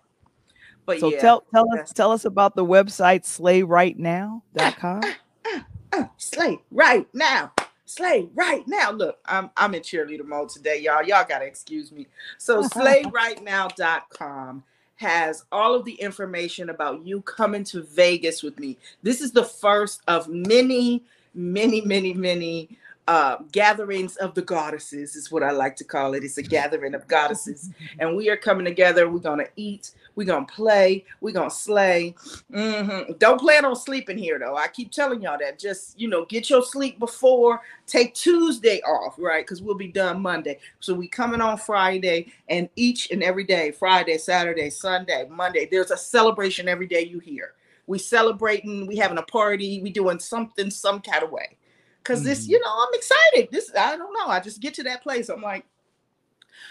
But 0.87 1.01
so 1.01 1.12
yeah, 1.12 1.21
tell 1.21 1.45
tell 1.53 1.66
us 1.79 1.92
tell 1.92 2.12
us 2.12 2.25
about 2.25 2.57
the 2.57 2.64
website 2.64 3.25
slaywritenow.com. 3.25 5.03
Uh, 5.05 5.12
uh, 5.55 5.61
uh, 5.92 6.07
slay 6.16 6.59
right 6.71 7.07
now. 7.12 7.53
Slay 7.85 8.31
right 8.35 8.66
now. 8.66 8.90
Look, 8.90 9.18
I'm 9.27 9.51
I'm 9.57 9.75
in 9.75 9.83
cheerleader 9.83 10.25
mode 10.25 10.49
today, 10.49 10.81
y'all. 10.81 11.03
Y'all 11.03 11.27
gotta 11.29 11.45
excuse 11.45 11.92
me. 11.92 12.07
So 12.38 12.62
slaywritenow.com 12.62 14.64
has 14.97 15.45
all 15.53 15.75
of 15.75 15.85
the 15.85 15.95
information 15.95 16.71
about 16.71 17.05
you 17.05 17.21
coming 17.23 17.64
to 17.64 17.83
Vegas 17.83 18.42
with 18.42 18.59
me. 18.59 18.79
This 19.03 19.21
is 19.21 19.33
the 19.33 19.45
first 19.45 20.01
of 20.09 20.29
many, 20.29 21.03
many, 21.35 21.81
many, 21.81 22.14
many 22.14 22.79
uh, 23.09 23.38
gatherings 23.51 24.16
of 24.16 24.35
the 24.35 24.42
goddesses, 24.42 25.16
is 25.16 25.31
what 25.31 25.42
I 25.42 25.51
like 25.51 25.77
to 25.77 25.85
call 25.85 26.14
it. 26.14 26.25
It's 26.25 26.38
a 26.38 26.42
gathering 26.42 26.95
of 26.95 27.07
goddesses. 27.09 27.71
And 27.99 28.16
we 28.16 28.31
are 28.31 28.37
coming 28.37 28.64
together. 28.64 29.09
We're 29.09 29.18
going 29.18 29.40
to 29.40 29.51
eat. 29.57 29.90
We're 30.14 30.27
going 30.27 30.46
to 30.46 30.53
play. 30.53 31.05
We're 31.20 31.33
going 31.33 31.51
to 31.51 31.55
slay. 31.55 32.14
Mm-hmm. 32.53 33.12
Don't 33.18 33.40
plan 33.40 33.64
on 33.64 33.77
sleeping 33.77 34.18
here, 34.18 34.38
though. 34.38 34.57
I 34.57 34.68
keep 34.68 34.90
telling 34.90 35.22
y'all 35.22 35.38
that. 35.38 35.59
Just, 35.59 35.98
you 35.98 36.09
know, 36.09 36.25
get 36.25 36.51
your 36.51 36.62
sleep 36.62 36.98
before. 36.98 37.61
Take 37.87 38.14
Tuesday 38.14 38.81
off, 38.83 39.16
right? 39.18 39.44
Because 39.44 39.62
we'll 39.62 39.75
be 39.75 39.88
done 39.88 40.20
Monday. 40.20 40.59
So 40.81 40.94
we 40.94 41.09
coming 41.09 41.40
on 41.40 41.57
Friday 41.59 42.33
and 42.48 42.68
each 42.77 43.11
and 43.11 43.22
every 43.22 43.44
day, 43.44 43.70
Friday, 43.70 44.18
Saturday, 44.18 44.70
Sunday, 44.70 45.27
Monday, 45.31 45.68
there's 45.70 45.90
a 45.90 45.96
celebration 45.96 46.68
every 46.68 46.87
day 46.87 47.05
you 47.05 47.18
hear. 47.18 47.55
We 47.87 47.98
celebrating, 47.98 48.87
we 48.87 48.96
having 48.96 49.18
a 49.18 49.22
party, 49.22 49.83
we 49.83 49.90
doing 49.90 50.18
something 50.18 50.70
some 50.70 51.01
kind 51.01 51.22
of 51.22 51.31
way 51.31 51.57
because 52.03 52.20
mm-hmm. 52.20 52.29
this, 52.29 52.48
you 52.48 52.61
know, 52.61 52.70
I'm 52.70 52.94
excited. 52.94 53.48
This, 53.51 53.70
I 53.77 53.96
don't 53.96 54.12
know. 54.12 54.27
I 54.27 54.40
just 54.40 54.61
get 54.61 54.75
to 54.75 54.83
that 54.85 55.03
place. 55.03 55.29
I'm 55.29 55.42
like, 55.42 55.66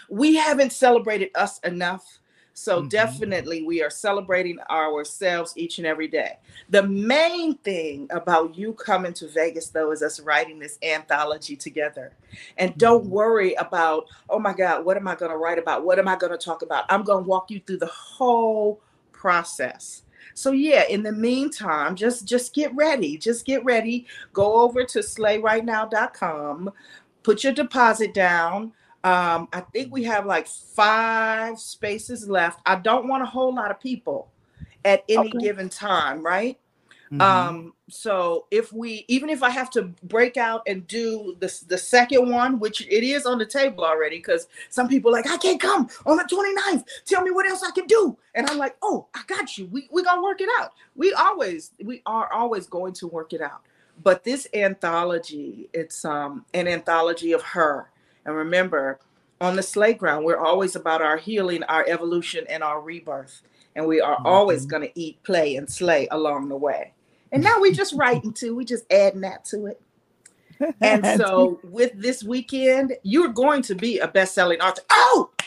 we 0.10 0.36
haven't 0.36 0.73
celebrated 0.73 1.32
us 1.36 1.60
enough. 1.60 2.19
So 2.54 2.80
mm-hmm. 2.80 2.90
definitely 2.90 3.64
we 3.64 3.82
are 3.82 3.90
celebrating 3.90 4.60
ourselves 4.70 5.54
each 5.56 5.78
and 5.78 5.88
every 5.88 6.08
day. 6.08 6.38
The 6.70 6.84
main 6.84 7.56
thing 7.58 8.08
about 8.12 8.56
you 8.56 8.74
coming 8.74 9.14
to 9.14 9.28
Vegas 9.28 9.70
though 9.70 9.92
is 9.92 10.02
us 10.02 10.20
writing 10.20 10.60
this 10.60 10.78
anthology 10.84 11.56
together. 11.56 12.14
And 12.58 12.78
don't 12.78 13.04
mm-hmm. 13.04 13.12
worry 13.12 13.54
about, 13.56 14.06
oh 14.30 14.40
my 14.40 14.54
God, 14.54 14.86
what 14.86 14.98
am 14.98 15.08
I 15.08 15.16
going 15.16 15.32
to 15.32 15.38
write 15.38 15.60
about? 15.60 15.84
What 15.84 16.00
am 16.00 16.08
I 16.08 16.16
going 16.16 16.32
to 16.32 16.38
talk 16.38 16.62
about? 16.62 16.86
I'm 16.90 17.04
going 17.04 17.24
to 17.24 17.30
walk 17.30 17.50
you 17.52 17.62
through 17.66 17.80
the 17.80 17.88
whole 17.88 18.82
process. 19.12 20.04
So 20.34 20.52
yeah, 20.52 20.86
in 20.88 21.04
the 21.04 21.12
meantime, 21.12 21.96
just 21.96 22.26
just 22.26 22.54
get 22.54 22.74
ready. 22.76 23.18
Just 23.18 23.46
get 23.46 23.64
ready. 23.66 24.08
Go 24.34 24.62
over 24.62 24.84
to 24.84 25.00
slaywritenow.com, 25.00 26.72
put 27.24 27.44
your 27.44 27.54
deposit 27.54 28.14
down. 28.14 28.74
Um, 29.04 29.48
I 29.52 29.62
think 29.62 29.92
we 29.92 30.04
have 30.04 30.26
like 30.26 30.48
five 30.48 31.60
spaces 31.60 32.30
left. 32.30 32.60
I 32.66 32.76
don't 32.76 33.08
want 33.08 33.24
a 33.24 33.26
whole 33.26 33.54
lot 33.54 33.72
of 33.72 33.80
people 33.80 34.32
at 34.86 35.04
any 35.10 35.30
okay. 35.30 35.38
given 35.40 35.70
time, 35.70 36.24
right? 36.24 36.60
Mm-hmm. 37.12 37.22
Um, 37.22 37.74
so 37.90 38.46
if 38.52 38.72
we 38.72 39.04
even 39.10 39.30
if 39.30 39.44
I 39.44 39.50
have 39.50 39.70
to 39.72 39.92
break 40.04 40.38
out 40.38 40.62
and 40.66 40.88
do 40.88 41.36
the 41.40 41.54
the 41.68 41.78
second 41.78 42.30
one, 42.30 42.58
which 42.58 42.88
it 42.88 43.04
is 43.04 43.26
on 43.26 43.38
the 43.38 43.46
table 43.46 43.84
already, 43.84 44.18
because 44.18 44.48
some 44.70 44.88
people 44.88 45.12
like, 45.12 45.30
I 45.30 45.36
can't 45.36 45.60
come 45.60 45.90
on 46.06 46.16
the 46.16 46.24
29th. 46.24 46.86
Tell 47.06 47.22
me 47.22 47.32
what 47.32 47.46
else 47.46 47.64
I 47.64 47.72
can 47.72 47.86
do. 47.86 48.18
And 48.34 48.50
I'm 48.50 48.58
like, 48.58 48.78
oh, 48.82 49.08
I 49.14 49.24
got 49.28 49.58
you. 49.58 49.66
We 49.66 49.90
we 49.92 50.04
gonna 50.04 50.24
work 50.24 50.40
it 50.40 50.48
out. 50.58 50.72
We 50.96 51.12
always, 51.14 51.72
we 51.84 52.02
are 52.06 52.32
always 52.32 52.66
going 52.66 52.94
to 52.94 53.08
work 53.08 53.34
it 53.34 53.42
out. 53.42 53.62
But 54.02 54.24
this 54.24 54.48
anthology, 54.54 55.70
it's 55.74 56.06
um 56.06 56.46
an 56.54 56.70
anthology 56.70 57.34
of 57.34 57.42
her. 57.42 57.90
And 58.26 58.36
remember, 58.36 59.00
on 59.40 59.56
the 59.56 59.64
Slayground, 59.64 60.24
we're 60.24 60.38
always 60.38 60.76
about 60.76 61.02
our 61.02 61.18
healing, 61.18 61.64
our 61.64 61.86
evolution, 61.88 62.46
and 62.48 62.64
our 62.64 62.80
rebirth. 62.80 63.42
And 63.76 63.88
we 63.88 64.02
are 64.02 64.16
mm-hmm. 64.18 64.28
always 64.28 64.66
going 64.66 64.84
to 64.84 65.00
eat, 65.00 65.22
play, 65.24 65.56
and 65.56 65.70
slay 65.70 66.08
along 66.12 66.50
the 66.50 66.58
way. 66.58 66.94
And 67.32 67.44
now 67.44 67.60
we're 67.60 67.74
just 67.74 67.94
writing 67.96 68.34
too. 68.34 68.56
We're 68.56 68.66
just 68.66 68.86
adding 68.92 69.22
that 69.22 69.46
to 69.46 69.68
it. 69.68 69.82
And 70.82 71.06
so 71.20 71.60
with 71.64 71.94
this 71.96 72.24
weekend, 72.24 72.94
you're 73.04 73.30
going 73.30 73.62
to 73.64 73.76
be 73.76 74.00
a 74.00 74.08
best-selling 74.08 74.62
author. 74.62 74.82
Oh, 74.92 75.32
I 75.40 75.46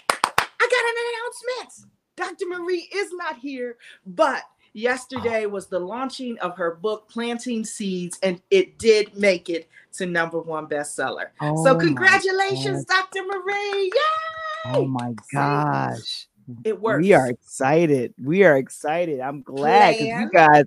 got 0.59 0.85
an 0.85 1.59
announcement. 1.61 1.91
Dr. 2.17 2.47
Marie 2.49 2.89
is 2.93 3.13
not 3.13 3.39
here, 3.39 3.77
but 4.07 4.43
yesterday 4.75 5.47
was 5.47 5.69
the 5.69 5.79
launching 5.79 6.39
of 6.41 6.57
her 6.57 6.75
book 6.75 7.09
planting 7.09 7.65
seeds 7.65 8.19
and 8.23 8.41
it 8.51 8.79
did 8.79 9.17
make 9.17 9.49
it 9.49 9.69
to 9.93 10.05
number 10.05 10.41
one 10.41 10.67
bestseller 10.67 11.27
oh 11.41 11.65
so 11.65 11.77
congratulations 11.77 12.85
dr 12.85 13.23
marie 13.23 13.85
Yay! 13.85 14.73
oh 14.75 14.85
my 14.87 15.15
gosh 15.33 16.27
it 16.65 16.79
works 16.79 17.03
we 17.03 17.13
are 17.15 17.29
excited 17.29 18.13
we 18.23 18.43
are 18.43 18.59
excited 18.59 19.21
i'm 19.21 19.41
glad 19.43 19.93
because 19.93 20.21
you 20.21 20.31
guys 20.31 20.65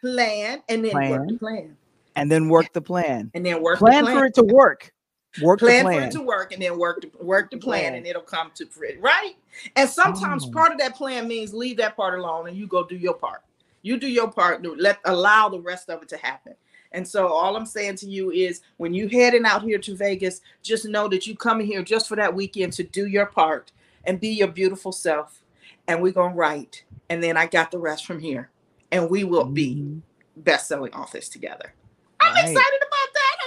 plan, 0.00 0.62
and 0.68 0.84
then 0.84 0.92
plan. 0.92 1.10
work 1.10 1.28
the 1.28 1.38
plan. 1.38 1.76
And 2.14 2.30
then 2.30 2.48
work 2.48 2.72
the 2.72 2.80
plan. 2.80 3.30
And 3.34 3.44
then 3.44 3.62
work 3.62 3.78
plan, 3.78 4.04
the 4.04 4.10
plan. 4.10 4.18
for 4.18 4.26
it 4.26 4.34
to 4.36 4.44
work. 4.44 4.92
Work 5.42 5.60
plan, 5.60 5.84
plan, 5.84 6.00
for 6.00 6.06
it 6.06 6.12
to 6.12 6.22
work, 6.22 6.52
and 6.52 6.62
then 6.62 6.78
work 6.78 7.02
the 7.02 7.24
work 7.24 7.50
the 7.50 7.58
plan, 7.58 7.80
plan. 7.80 7.94
and 7.94 8.06
it'll 8.06 8.22
come 8.22 8.50
to 8.54 8.66
fruition, 8.66 9.00
right? 9.00 9.34
And 9.74 9.88
sometimes 9.88 10.44
oh. 10.46 10.50
part 10.50 10.72
of 10.72 10.78
that 10.78 10.94
plan 10.94 11.28
means 11.28 11.52
leave 11.52 11.76
that 11.78 11.96
part 11.96 12.18
alone 12.18 12.48
and 12.48 12.56
you 12.56 12.66
go 12.66 12.84
do 12.84 12.96
your 12.96 13.14
part. 13.14 13.42
You 13.82 13.98
do 13.98 14.08
your 14.08 14.30
part. 14.30 14.64
Let 14.78 14.98
allow 15.04 15.48
the 15.48 15.60
rest 15.60 15.90
of 15.90 16.02
it 16.02 16.08
to 16.10 16.16
happen. 16.16 16.54
And 16.92 17.06
so 17.06 17.28
all 17.28 17.56
I'm 17.56 17.66
saying 17.66 17.96
to 17.96 18.08
you 18.08 18.30
is 18.30 18.62
when 18.78 18.94
you 18.94 19.08
heading 19.08 19.44
out 19.44 19.62
here 19.62 19.78
to 19.78 19.96
Vegas, 19.96 20.40
just 20.62 20.86
know 20.86 21.08
that 21.08 21.26
you 21.26 21.36
coming 21.36 21.66
here 21.66 21.82
just 21.82 22.08
for 22.08 22.16
that 22.16 22.34
weekend 22.34 22.72
to 22.74 22.84
do 22.84 23.06
your 23.06 23.26
part 23.26 23.72
and 24.04 24.20
be 24.20 24.28
your 24.28 24.48
beautiful 24.48 24.92
self. 24.92 25.42
And 25.88 26.02
we're 26.02 26.12
gonna 26.12 26.34
write. 26.34 26.84
And 27.08 27.22
then 27.22 27.36
I 27.36 27.46
got 27.46 27.70
the 27.70 27.78
rest 27.78 28.06
from 28.06 28.18
here 28.20 28.50
and 28.90 29.10
we 29.10 29.24
will 29.24 29.44
be 29.44 29.76
mm-hmm. 29.76 29.98
best-selling 30.36 30.92
authors 30.94 31.28
together. 31.28 31.72
I'm 32.20 32.34
right. 32.34 32.40
excited. 32.48 32.85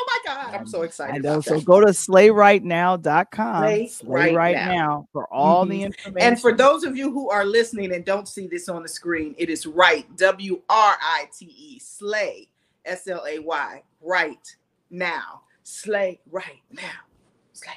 Oh 0.09 0.21
my 0.25 0.33
God. 0.33 0.55
I'm 0.55 0.67
so 0.67 0.81
excited. 0.83 1.15
I 1.15 1.17
know. 1.17 1.41
so 1.41 1.59
go 1.61 1.79
to 1.79 1.87
slaywritenow.com. 1.87 3.63
Slay, 3.63 3.87
slay 3.87 4.09
right, 4.09 4.35
right 4.35 4.55
now. 4.55 4.65
now. 4.65 5.07
for 5.11 5.31
all 5.33 5.63
mm-hmm. 5.63 5.71
the 5.71 5.83
information. 5.83 6.27
And 6.27 6.41
for 6.41 6.53
those 6.53 6.83
of 6.83 6.97
you 6.97 7.11
who 7.11 7.29
are 7.29 7.45
listening 7.45 7.93
and 7.93 8.03
don't 8.03 8.27
see 8.27 8.47
this 8.47 8.69
on 8.69 8.81
the 8.81 8.89
screen, 8.89 9.35
it 9.37 9.49
is 9.49 9.65
write. 9.65 10.17
W 10.17 10.61
R 10.69 10.97
I 11.01 11.29
T 11.37 11.45
E. 11.45 11.79
Slay. 11.79 12.49
S 12.85 13.07
L 13.07 13.25
A 13.27 13.39
Y. 13.39 13.83
Right 14.01 14.55
now. 14.89 15.41
Slay 15.63 16.19
right 16.31 16.61
now. 16.71 16.81
Slay 17.53 17.73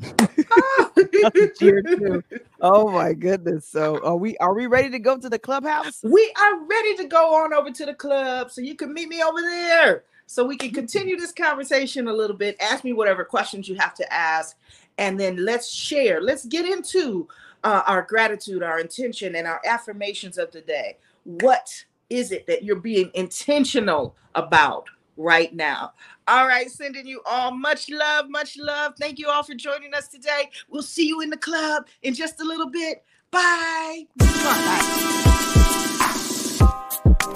cheer 1.58 1.82
too. 1.82 2.22
Oh 2.60 2.90
my 2.90 3.12
goodness. 3.12 3.68
So 3.68 4.02
are 4.02 4.16
we 4.16 4.38
are 4.38 4.54
we 4.54 4.66
ready 4.66 4.88
to 4.88 4.98
go 4.98 5.18
to 5.18 5.28
the 5.28 5.38
clubhouse? 5.38 6.02
We 6.02 6.32
are 6.40 6.64
ready 6.64 6.96
to 6.96 7.04
go 7.04 7.34
on 7.34 7.52
over 7.52 7.70
to 7.70 7.84
the 7.84 7.92
club. 7.92 8.50
So 8.50 8.62
you 8.62 8.74
can 8.74 8.94
meet 8.94 9.08
me 9.08 9.22
over 9.22 9.42
there. 9.42 10.04
So 10.26 10.44
we 10.44 10.56
can 10.56 10.72
continue 10.72 11.16
this 11.16 11.32
conversation 11.32 12.08
a 12.08 12.12
little 12.12 12.36
bit. 12.36 12.56
Ask 12.60 12.84
me 12.84 12.92
whatever 12.92 13.24
questions 13.24 13.68
you 13.68 13.76
have 13.76 13.94
to 13.94 14.12
ask. 14.12 14.56
And 14.98 15.18
then 15.18 15.44
let's 15.44 15.72
share. 15.72 16.20
Let's 16.20 16.46
get 16.46 16.64
into 16.64 17.28
uh, 17.62 17.82
our 17.86 18.02
gratitude, 18.02 18.62
our 18.62 18.78
intention, 18.78 19.34
and 19.36 19.46
our 19.46 19.60
affirmations 19.66 20.38
of 20.38 20.50
the 20.52 20.60
day. 20.60 20.98
What 21.24 21.84
is 22.10 22.32
it 22.32 22.46
that 22.46 22.62
you're 22.62 22.76
being 22.76 23.10
intentional 23.14 24.14
about 24.34 24.88
right 25.16 25.54
now? 25.54 25.92
All 26.28 26.46
right, 26.46 26.70
sending 26.70 27.06
you 27.06 27.20
all 27.26 27.50
much 27.50 27.90
love, 27.90 28.30
much 28.30 28.56
love. 28.58 28.94
Thank 28.98 29.18
you 29.18 29.28
all 29.28 29.42
for 29.42 29.54
joining 29.54 29.94
us 29.94 30.08
today. 30.08 30.50
We'll 30.68 30.82
see 30.82 31.06
you 31.06 31.20
in 31.20 31.30
the 31.30 31.36
club 31.36 31.86
in 32.02 32.14
just 32.14 32.40
a 32.40 32.44
little 32.44 32.70
bit. 32.70 33.02
Bye. 33.30 34.06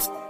Bye. 0.00 0.24